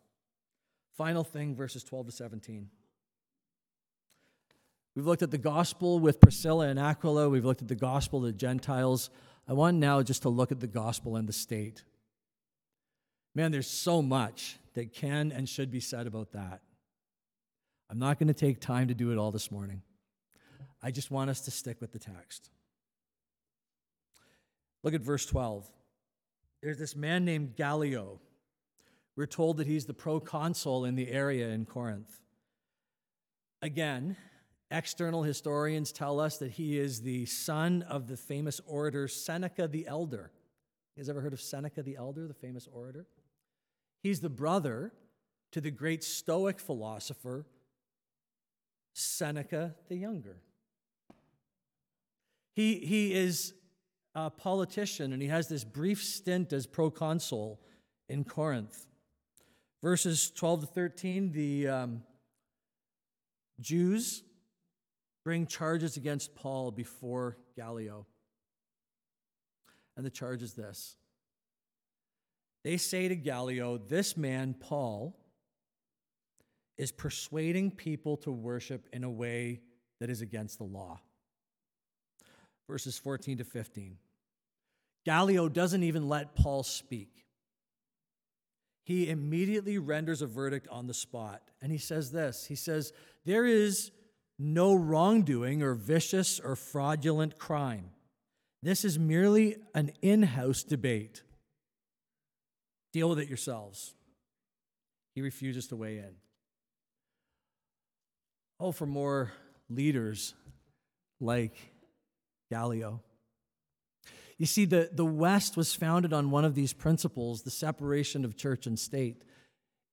Final 0.97 1.23
thing, 1.23 1.55
verses 1.55 1.83
12 1.83 2.07
to 2.07 2.11
17. 2.11 2.67
We've 4.95 5.05
looked 5.05 5.23
at 5.23 5.31
the 5.31 5.37
gospel 5.37 5.99
with 5.99 6.21
Priscilla 6.21 6.67
and 6.67 6.79
Aquila. 6.79 7.29
We've 7.29 7.45
looked 7.45 7.61
at 7.61 7.67
the 7.67 7.75
gospel 7.75 8.21
to 8.21 8.27
the 8.27 8.33
Gentiles. 8.33 9.09
I 9.47 9.53
want 9.53 9.77
now 9.77 10.01
just 10.03 10.21
to 10.21 10.29
look 10.29 10.51
at 10.51 10.59
the 10.59 10.67
gospel 10.67 11.15
and 11.15 11.27
the 11.27 11.33
state. 11.33 11.83
Man, 13.33 13.51
there's 13.51 13.67
so 13.67 14.01
much 14.01 14.57
that 14.75 14.93
can 14.93 15.31
and 15.31 15.49
should 15.49 15.71
be 15.71 15.79
said 15.79 16.05
about 16.05 16.31
that. 16.33 16.61
I'm 17.89 17.97
not 17.99 18.19
going 18.19 18.27
to 18.27 18.33
take 18.33 18.59
time 18.59 18.87
to 18.87 18.93
do 18.93 19.11
it 19.11 19.17
all 19.17 19.31
this 19.31 19.51
morning. 19.51 19.81
I 20.81 20.91
just 20.91 21.09
want 21.09 21.29
us 21.29 21.41
to 21.41 21.51
stick 21.51 21.81
with 21.81 21.91
the 21.91 21.99
text. 21.99 22.49
Look 24.83 24.93
at 24.93 25.01
verse 25.01 25.25
12. 25.25 25.69
There's 26.61 26.77
this 26.77 26.95
man 26.95 27.25
named 27.25 27.55
Gallio. 27.55 28.19
We're 29.15 29.25
told 29.25 29.57
that 29.57 29.67
he's 29.67 29.85
the 29.85 29.93
proconsul 29.93 30.85
in 30.85 30.95
the 30.95 31.11
area 31.11 31.49
in 31.49 31.65
Corinth. 31.65 32.21
Again, 33.61 34.17
External 34.73 35.21
historians 35.21 35.91
tell 35.91 36.19
us 36.19 36.39
that 36.39 36.53
he 36.53 36.79
is 36.79 37.03
the 37.03 37.27
son 37.27 37.83
of 37.83 38.07
the 38.07 38.17
famous 38.17 38.59
orator 38.65 39.07
Seneca 39.07 39.67
the 39.67 39.85
Elder. 39.87 40.31
You 40.95 41.03
guys 41.03 41.09
ever 41.09 41.21
heard 41.21 41.31
of 41.31 41.39
Seneca 41.39 41.83
the 41.83 41.95
Elder, 41.95 42.27
the 42.27 42.33
famous 42.33 42.67
orator? 42.73 43.05
He's 44.01 44.19
the 44.19 44.31
brother 44.31 44.91
to 45.51 45.61
the 45.61 45.69
great 45.69 46.03
Stoic 46.03 46.59
philosopher 46.59 47.45
Seneca 48.93 49.75
the 49.89 49.95
Younger. 49.95 50.37
He, 52.55 52.79
he 52.79 53.13
is 53.13 53.53
a 54.15 54.31
politician 54.31 55.13
and 55.13 55.21
he 55.21 55.27
has 55.27 55.47
this 55.47 55.63
brief 55.63 56.03
stint 56.03 56.51
as 56.51 56.65
proconsul 56.65 57.59
in 58.09 58.23
Corinth. 58.23 58.87
Verses 59.83 60.31
12 60.31 60.61
to 60.61 60.65
13, 60.65 61.31
the 61.31 61.67
um, 61.67 62.03
Jews 63.59 64.23
bring 65.23 65.47
charges 65.47 65.97
against 65.97 66.35
Paul 66.35 66.71
before 66.71 67.37
Gallio. 67.55 68.05
And 69.95 70.05
the 70.05 70.09
charge 70.09 70.41
is 70.41 70.53
this 70.53 70.95
they 72.63 72.77
say 72.77 73.07
to 73.07 73.15
Gallio, 73.15 73.77
This 73.77 74.15
man, 74.15 74.55
Paul, 74.59 75.17
is 76.77 76.91
persuading 76.91 77.71
people 77.71 78.17
to 78.17 78.31
worship 78.31 78.87
in 78.93 79.03
a 79.03 79.09
way 79.09 79.61
that 79.99 80.09
is 80.09 80.21
against 80.21 80.57
the 80.57 80.63
law. 80.63 80.99
Verses 82.67 82.97
14 82.97 83.39
to 83.39 83.43
15. 83.43 83.97
Gallio 85.05 85.49
doesn't 85.49 85.83
even 85.83 86.07
let 86.07 86.35
Paul 86.35 86.63
speak. 86.63 87.25
He 88.85 89.09
immediately 89.09 89.77
renders 89.77 90.21
a 90.21 90.27
verdict 90.27 90.67
on 90.69 90.87
the 90.87 90.93
spot. 90.93 91.41
And 91.61 91.71
he 91.71 91.77
says 91.77 92.11
this 92.11 92.45
He 92.45 92.55
says, 92.55 92.93
There 93.25 93.45
is 93.45 93.91
no 94.39 94.73
wrongdoing 94.73 95.61
or 95.61 95.73
vicious 95.73 96.39
or 96.39 96.55
fraudulent 96.55 97.37
crime. 97.37 97.91
This 98.61 98.85
is 98.85 98.97
merely 98.97 99.57
an 99.75 99.91
in 100.01 100.23
house 100.23 100.63
debate. 100.63 101.21
Deal 102.93 103.09
with 103.09 103.19
it 103.19 103.27
yourselves. 103.27 103.93
He 105.15 105.21
refuses 105.21 105.67
to 105.67 105.75
weigh 105.75 105.97
in. 105.97 106.15
Oh, 108.59 108.71
for 108.71 108.85
more 108.85 109.33
leaders 109.69 110.33
like 111.19 111.55
Gallio. 112.49 113.01
You 114.37 114.45
see, 114.45 114.65
the, 114.65 114.89
the 114.91 115.05
West 115.05 115.55
was 115.57 115.73
founded 115.75 116.13
on 116.13 116.31
one 116.31 116.45
of 116.45 116.55
these 116.55 116.73
principles 116.73 117.43
the 117.43 117.51
separation 117.51 118.25
of 118.25 118.37
church 118.37 118.65
and 118.65 118.77
state. 118.77 119.23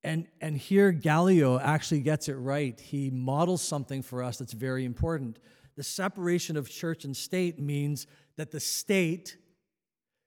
And, 0.03 0.27
and 0.39 0.57
here 0.57 0.91
Gallio 0.91 1.59
actually 1.59 2.01
gets 2.01 2.27
it 2.27 2.33
right. 2.33 2.79
He 2.79 3.11
models 3.11 3.61
something 3.61 4.01
for 4.01 4.23
us 4.23 4.37
that's 4.37 4.53
very 4.53 4.83
important. 4.83 5.37
The 5.75 5.83
separation 5.83 6.57
of 6.57 6.69
church 6.69 7.05
and 7.05 7.15
state 7.15 7.59
means 7.59 8.07
that 8.37 8.51
the 8.51 8.59
state 8.59 9.37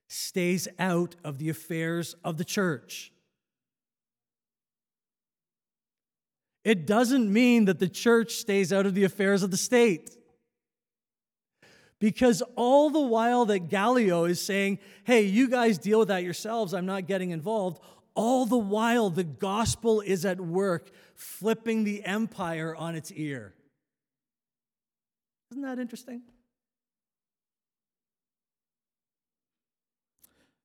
stays 0.09 0.69
out 0.79 1.17
of 1.25 1.39
the 1.39 1.49
affairs 1.49 2.15
of 2.25 2.37
the 2.37 2.45
church. 2.45 3.13
It 6.65 6.87
doesn't 6.87 7.31
mean 7.31 7.67
that 7.67 7.79
the 7.79 7.89
church 7.89 8.35
stays 8.35 8.73
out 8.73 8.87
of 8.87 8.95
the 8.95 9.05
affairs 9.05 9.43
of 9.43 9.51
the 9.51 9.57
state. 9.57 10.17
Because 11.99 12.43
all 12.57 12.91
the 12.91 13.01
while 13.01 13.45
that 13.47 13.69
Gallio 13.69 14.25
is 14.25 14.41
saying, 14.45 14.79
hey, 15.05 15.23
you 15.23 15.49
guys 15.49 15.79
deal 15.79 16.01
with 16.01 16.09
that 16.09 16.23
yourselves, 16.23 16.75
I'm 16.75 16.87
not 16.87 17.07
getting 17.07 17.31
involved, 17.31 17.81
all 18.15 18.47
the 18.47 18.59
while, 18.59 19.11
the 19.11 19.25
gospel 19.25 20.01
is 20.01 20.25
at 20.25 20.41
work, 20.41 20.91
flipping 21.15 21.85
the 21.85 22.05
empire 22.05 22.75
on 22.75 22.95
its 22.95 23.11
ear. 23.13 23.55
Isn't 25.51 25.63
that 25.63 25.79
interesting? 25.79 26.23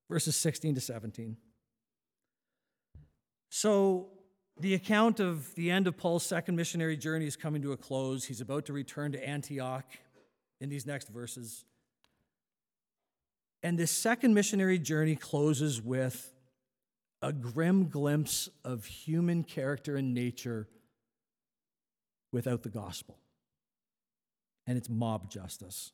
Verses 0.09 0.35
16 0.35 0.75
to 0.75 0.81
17. 0.81 1.37
So, 3.49 4.09
the 4.59 4.73
account 4.73 5.19
of 5.19 5.55
the 5.55 5.71
end 5.71 5.87
of 5.87 5.95
Paul's 5.95 6.25
second 6.25 6.55
missionary 6.55 6.97
journey 6.97 7.25
is 7.25 7.35
coming 7.35 7.61
to 7.61 7.71
a 7.71 7.77
close. 7.77 8.25
He's 8.25 8.41
about 8.41 8.65
to 8.65 8.73
return 8.73 9.13
to 9.13 9.27
Antioch 9.27 9.85
in 10.59 10.69
these 10.69 10.85
next 10.85 11.07
verses. 11.07 11.63
And 13.63 13.77
this 13.77 13.91
second 13.91 14.33
missionary 14.33 14.77
journey 14.77 15.15
closes 15.15 15.81
with 15.81 16.33
a 17.21 17.33
grim 17.33 17.89
glimpse 17.89 18.49
of 18.63 18.85
human 18.85 19.43
character 19.43 19.95
and 19.95 20.13
nature 20.13 20.67
without 22.31 22.63
the 22.63 22.69
gospel. 22.69 23.17
And 24.65 24.77
it's 24.77 24.89
mob 24.89 25.29
justice. 25.29 25.91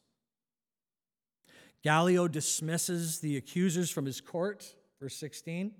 Gallio 1.84 2.28
dismisses 2.28 3.20
the 3.20 3.38
accusers 3.38 3.90
from 3.90 4.06
his 4.06 4.20
court, 4.20 4.76
verse 5.00 5.16
16, 5.16 5.72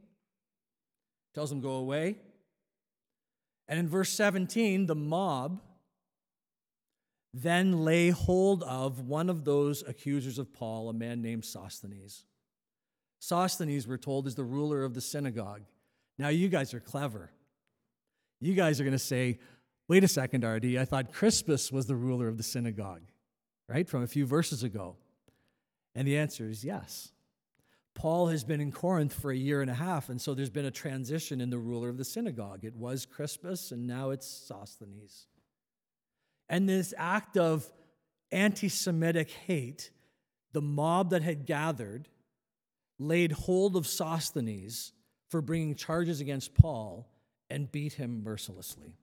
tells 1.34 1.50
them 1.50 1.62
go 1.62 1.72
away. 1.72 2.18
And 3.68 3.80
in 3.80 3.88
verse 3.88 4.12
17, 4.12 4.86
the 4.86 4.96
mob 4.96 5.62
then 7.34 7.84
lay 7.84 8.12
hold 8.12 8.64
of 8.64 9.02
one 9.02 9.30
of 9.30 9.44
those 9.44 9.84
accusers 9.86 10.40
of 10.40 10.54
Paul, 10.54 10.90
a 10.90 10.94
man 10.94 11.22
named 11.22 11.44
Sosthenes. 11.44 12.24
Sosthenes, 13.26 13.88
we're 13.88 13.98
told, 13.98 14.28
is 14.28 14.36
the 14.36 14.44
ruler 14.44 14.84
of 14.84 14.94
the 14.94 15.02
synagogue. 15.02 15.64
Now, 16.20 16.28
you 16.28 16.48
guys 16.48 16.76
are 16.76 16.80
clever. 16.80 17.32
You 18.40 18.54
guys 18.54 18.80
are 18.80 18.84
going 18.84 18.92
to 18.92 19.00
say, 19.00 19.40
wait 19.88 20.04
a 20.04 20.08
second, 20.08 20.44
RD, 20.44 20.78
I 20.78 20.86
thought 20.86 21.12
Crispus 21.12 21.72
was 21.72 21.88
the 21.88 21.96
ruler 21.96 22.28
of 22.28 22.38
the 22.38 22.44
synagogue, 22.44 23.02
right? 23.68 23.90
From 23.90 24.04
a 24.04 24.08
few 24.08 24.28
verses 24.28 24.62
ago. 24.62 24.98
And 25.96 26.08
the 26.08 26.20
answer 26.20 26.48
is 26.48 26.64
yes. 26.64 27.14
Paul 27.96 28.28
has 28.28 28.44
been 28.44 28.62
in 28.62 28.72
Corinth 28.72 29.14
for 29.14 29.32
a 29.32 29.36
year 29.36 29.62
and 29.62 29.72
a 29.72 29.76
half, 29.76 30.10
and 30.10 30.22
so 30.22 30.36
there's 30.36 30.52
been 30.52 30.66
a 30.66 30.72
transition 30.72 31.42
in 31.42 31.50
the 31.50 31.58
ruler 31.58 31.90
of 31.90 31.98
the 31.98 32.06
synagogue. 32.06 32.64
It 32.64 32.76
was 32.76 33.08
Crispus, 33.08 33.72
and 33.72 33.88
now 33.88 34.12
it's 34.12 34.28
Sosthenes. 34.28 35.26
And 36.48 36.70
this 36.70 36.94
act 36.96 37.38
of 37.38 37.66
anti 38.32 38.70
Semitic 38.70 39.32
hate, 39.32 39.90
the 40.52 40.62
mob 40.62 41.10
that 41.10 41.24
had 41.24 41.48
gathered, 41.48 42.08
laid 43.00 43.32
hold 43.32 43.76
of 43.76 43.88
Sosthenes 43.88 44.94
for 45.30 45.42
bringing 45.42 45.76
charges 45.76 46.22
against 46.22 46.54
Paul 46.54 47.10
and 47.50 47.72
beat 47.72 47.94
him 47.94 48.24
mercilessly. 48.24 48.96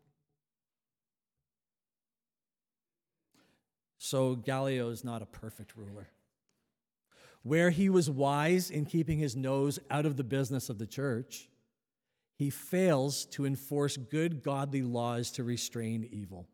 So 3.99 4.35
Gallio 4.35 4.91
is 4.91 5.05
not 5.05 5.23
a 5.23 5.27
perfect 5.27 5.77
ruler. 5.77 6.09
Where 7.43 7.71
he 7.71 7.89
was 7.89 8.11
wise 8.11 8.71
in 8.71 8.85
keeping 8.85 9.19
his 9.19 9.37
nose 9.37 9.79
out 9.91 10.07
of 10.07 10.17
the 10.17 10.25
business 10.25 10.69
of 10.69 10.79
the 10.79 10.87
church, 10.87 11.49
he 12.37 12.51
fails 12.51 13.25
to 13.27 13.47
enforce 13.47 13.97
good, 13.97 14.43
godly 14.43 14.83
laws 14.83 15.31
to 15.33 15.45
restrain 15.45 16.09
evil. 16.11 16.49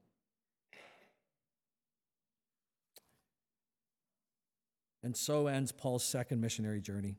And 5.03 5.17
so 5.17 5.47
ends 5.47 5.73
Paul's 5.73 6.05
second 6.05 6.41
missionary 6.41 6.81
journey. 6.81 7.17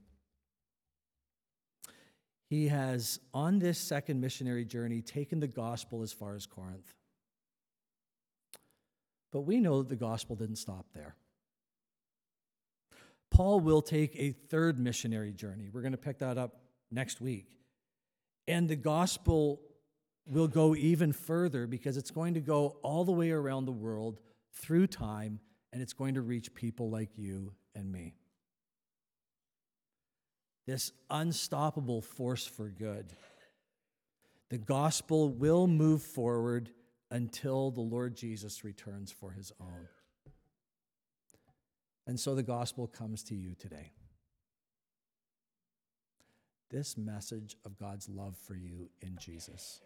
He 2.49 2.67
has, 2.69 3.19
on 3.33 3.59
this 3.59 3.77
second 3.77 4.19
missionary 4.19 4.65
journey, 4.65 5.01
taken 5.01 5.39
the 5.39 5.47
gospel 5.47 6.01
as 6.01 6.12
far 6.12 6.35
as 6.35 6.47
Corinth. 6.47 6.95
But 9.31 9.41
we 9.41 9.59
know 9.59 9.83
that 9.83 9.89
the 9.89 9.95
gospel 9.95 10.35
didn't 10.35 10.55
stop 10.55 10.88
there. 10.93 11.15
Paul 13.29 13.59
will 13.59 13.83
take 13.83 14.15
a 14.15 14.31
third 14.31 14.79
missionary 14.79 15.31
journey. 15.31 15.69
We're 15.71 15.81
going 15.83 15.91
to 15.91 15.97
pick 15.97 16.17
that 16.19 16.39
up 16.39 16.55
next 16.89 17.21
week. 17.21 17.59
And 18.47 18.67
the 18.67 18.75
gospel 18.75 19.62
will 20.25 20.47
go 20.47 20.75
even 20.75 21.13
further 21.13 21.67
because 21.67 21.97
it's 21.97 22.09
going 22.09 22.33
to 22.33 22.41
go 22.41 22.79
all 22.81 23.05
the 23.05 23.12
way 23.12 23.29
around 23.29 23.65
the 23.65 23.71
world 23.71 24.19
through 24.53 24.88
time 24.88 25.39
and 25.71 25.81
it's 25.83 25.93
going 25.93 26.15
to 26.15 26.21
reach 26.21 26.53
people 26.55 26.89
like 26.89 27.09
you 27.15 27.53
and 27.75 27.91
me. 27.91 28.15
This 30.69 30.91
unstoppable 31.10 31.99
force 31.99 32.45
for 32.45 32.67
good. 32.69 33.08
The 34.49 34.60
gospel 34.60 35.27
will 35.27 35.65
move 35.65 36.03
forward 36.03 36.69
until 37.10 37.71
the 37.71 37.82
Lord 37.82 38.15
Jesus 38.15 38.63
returns 38.63 39.12
for 39.12 39.32
his 39.32 39.51
own. 39.60 39.88
And 42.05 42.19
so 42.19 42.36
the 42.36 42.43
gospel 42.43 42.86
comes 42.86 43.23
to 43.23 43.36
you 43.36 43.55
today. 43.55 43.93
This 46.69 46.95
message 46.95 47.58
of 47.65 47.79
God's 47.79 48.08
love 48.08 48.38
for 48.38 48.53
you 48.53 48.91
in 49.01 49.17
Jesus. 49.19 49.82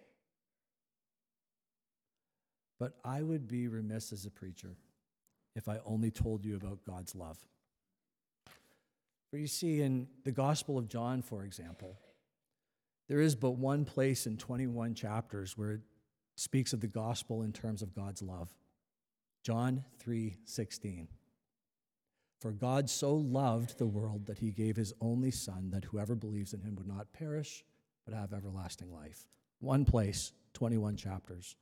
But 2.78 2.98
I 3.06 3.22
would 3.22 3.48
be 3.48 3.70
remiss 3.70 4.12
as 4.12 4.26
a 4.26 4.32
preacher 4.32 4.76
if 5.56 5.70
I 5.70 5.80
only 5.86 6.12
told 6.12 6.44
you 6.44 6.58
about 6.58 6.84
God's 6.86 7.16
love. 7.16 7.38
For 9.34 9.40
you 9.40 9.48
see, 9.48 9.82
in 9.82 10.08
the 10.26 10.32
Gospel 10.32 10.78
of 10.78 10.88
John, 10.88 11.24
for 11.24 11.44
example, 11.44 11.98
there 13.10 13.20
is 13.20 13.34
but 13.34 13.58
one 13.58 13.84
place 13.84 14.28
in 14.28 14.38
21 14.38 14.94
chapters 14.94 15.58
where 15.58 15.72
it 15.72 15.82
speaks 16.36 16.72
of 16.72 16.82
the 16.82 16.88
gospel 16.88 17.42
in 17.42 17.52
terms 17.52 17.82
of 17.82 17.96
God's 17.96 18.22
love. 18.22 18.56
John 19.42 19.86
3:16. 19.98 21.08
For 22.42 22.52
God 22.52 22.92
so 22.92 23.16
loved 23.16 23.80
the 23.80 23.88
world 23.88 24.28
that 24.28 24.38
he 24.38 24.52
gave 24.52 24.76
his 24.76 24.94
only 25.02 25.32
Son, 25.32 25.72
that 25.72 25.86
whoever 25.86 26.14
believes 26.14 26.54
in 26.54 26.62
him 26.62 26.76
would 26.76 26.86
not 26.86 27.12
perish, 27.12 27.66
but 28.06 28.14
have 28.14 28.34
everlasting 28.34 28.92
life. 28.92 29.28
One 29.58 29.84
place, 29.84 30.32
21 30.54 30.96
chapters. 30.96 31.56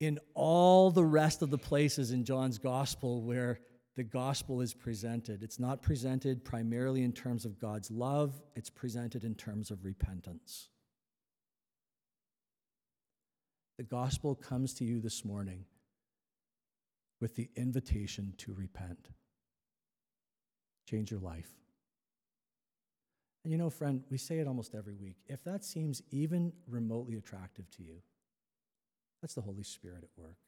In 0.00 0.18
all 0.32 0.90
the 0.90 1.04
rest 1.04 1.42
of 1.42 1.50
the 1.50 1.58
places 1.58 2.10
in 2.10 2.24
John's 2.24 2.56
gospel 2.56 3.20
where 3.20 3.60
the 3.96 4.04
gospel 4.04 4.60
is 4.60 4.72
presented, 4.72 5.42
it's 5.42 5.58
not 5.58 5.82
presented 5.82 6.44
primarily 6.44 7.02
in 7.02 7.12
terms 7.12 7.44
of 7.44 7.58
God's 7.58 7.90
love, 7.90 8.40
it's 8.56 8.70
presented 8.70 9.24
in 9.24 9.34
terms 9.34 9.70
of 9.70 9.84
repentance. 9.84 10.68
The 13.76 13.84
gospel 13.84 14.34
comes 14.34 14.74
to 14.74 14.84
you 14.84 15.00
this 15.00 15.24
morning 15.24 15.64
with 17.20 17.36
the 17.36 17.50
invitation 17.54 18.34
to 18.38 18.52
repent. 18.54 19.10
Change 20.88 21.10
your 21.10 21.20
life. 21.20 21.50
And 23.44 23.52
you 23.52 23.58
know, 23.58 23.70
friend, 23.70 24.04
we 24.10 24.18
say 24.18 24.38
it 24.38 24.46
almost 24.46 24.74
every 24.74 24.94
week. 24.94 25.16
If 25.26 25.42
that 25.44 25.64
seems 25.64 26.02
even 26.10 26.52
remotely 26.66 27.16
attractive 27.16 27.68
to 27.72 27.82
you, 27.82 27.96
that's 29.20 29.34
the 29.34 29.40
Holy 29.40 29.64
Spirit 29.64 30.02
at 30.02 30.10
work, 30.22 30.38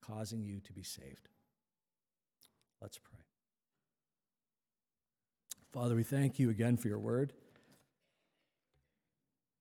causing 0.00 0.44
you 0.44 0.60
to 0.60 0.72
be 0.72 0.82
saved. 0.82 1.28
Let's 2.82 2.98
pray. 2.98 3.20
Father, 5.72 5.94
we 5.94 6.02
thank 6.02 6.40
you 6.40 6.50
again 6.50 6.76
for 6.76 6.88
your 6.88 6.98
word. 6.98 7.32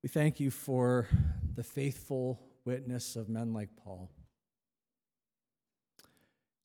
We 0.01 0.09
thank 0.09 0.39
you 0.39 0.49
for 0.49 1.07
the 1.53 1.61
faithful 1.61 2.41
witness 2.65 3.15
of 3.15 3.29
men 3.29 3.53
like 3.53 3.69
Paul. 3.77 4.09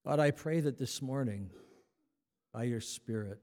God, 0.07 0.19
I 0.19 0.31
pray 0.31 0.61
that 0.61 0.79
this 0.79 1.03
morning, 1.03 1.51
by 2.55 2.65
your 2.65 2.81
Spirit, 2.81 3.41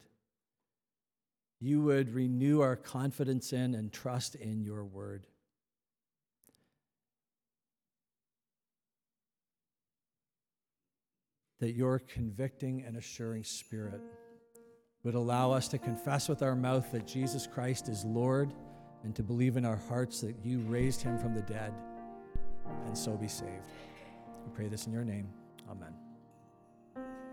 you 1.59 1.83
would 1.83 2.15
renew 2.15 2.61
our 2.61 2.75
confidence 2.75 3.53
in 3.53 3.75
and 3.75 3.93
trust 3.93 4.33
in 4.33 4.63
your 4.63 4.83
word. 4.83 5.27
That 11.63 11.75
your 11.75 11.99
convicting 11.99 12.83
and 12.85 12.97
assuring 12.97 13.45
spirit 13.45 14.01
would 15.05 15.15
allow 15.15 15.53
us 15.53 15.69
to 15.69 15.77
confess 15.77 16.27
with 16.27 16.43
our 16.43 16.57
mouth 16.57 16.91
that 16.91 17.07
Jesus 17.07 17.47
Christ 17.47 17.87
is 17.87 18.03
Lord 18.03 18.53
and 19.05 19.15
to 19.15 19.23
believe 19.23 19.55
in 19.55 19.63
our 19.63 19.79
hearts 19.87 20.19
that 20.19 20.35
you 20.43 20.59
raised 20.59 21.01
him 21.01 21.17
from 21.17 21.33
the 21.33 21.41
dead 21.43 21.73
and 22.85 22.97
so 22.97 23.15
be 23.15 23.29
saved. 23.29 23.69
We 24.45 24.51
pray 24.53 24.67
this 24.67 24.87
in 24.87 24.91
your 24.91 25.05
name. 25.05 25.29
Amen. 25.71 26.02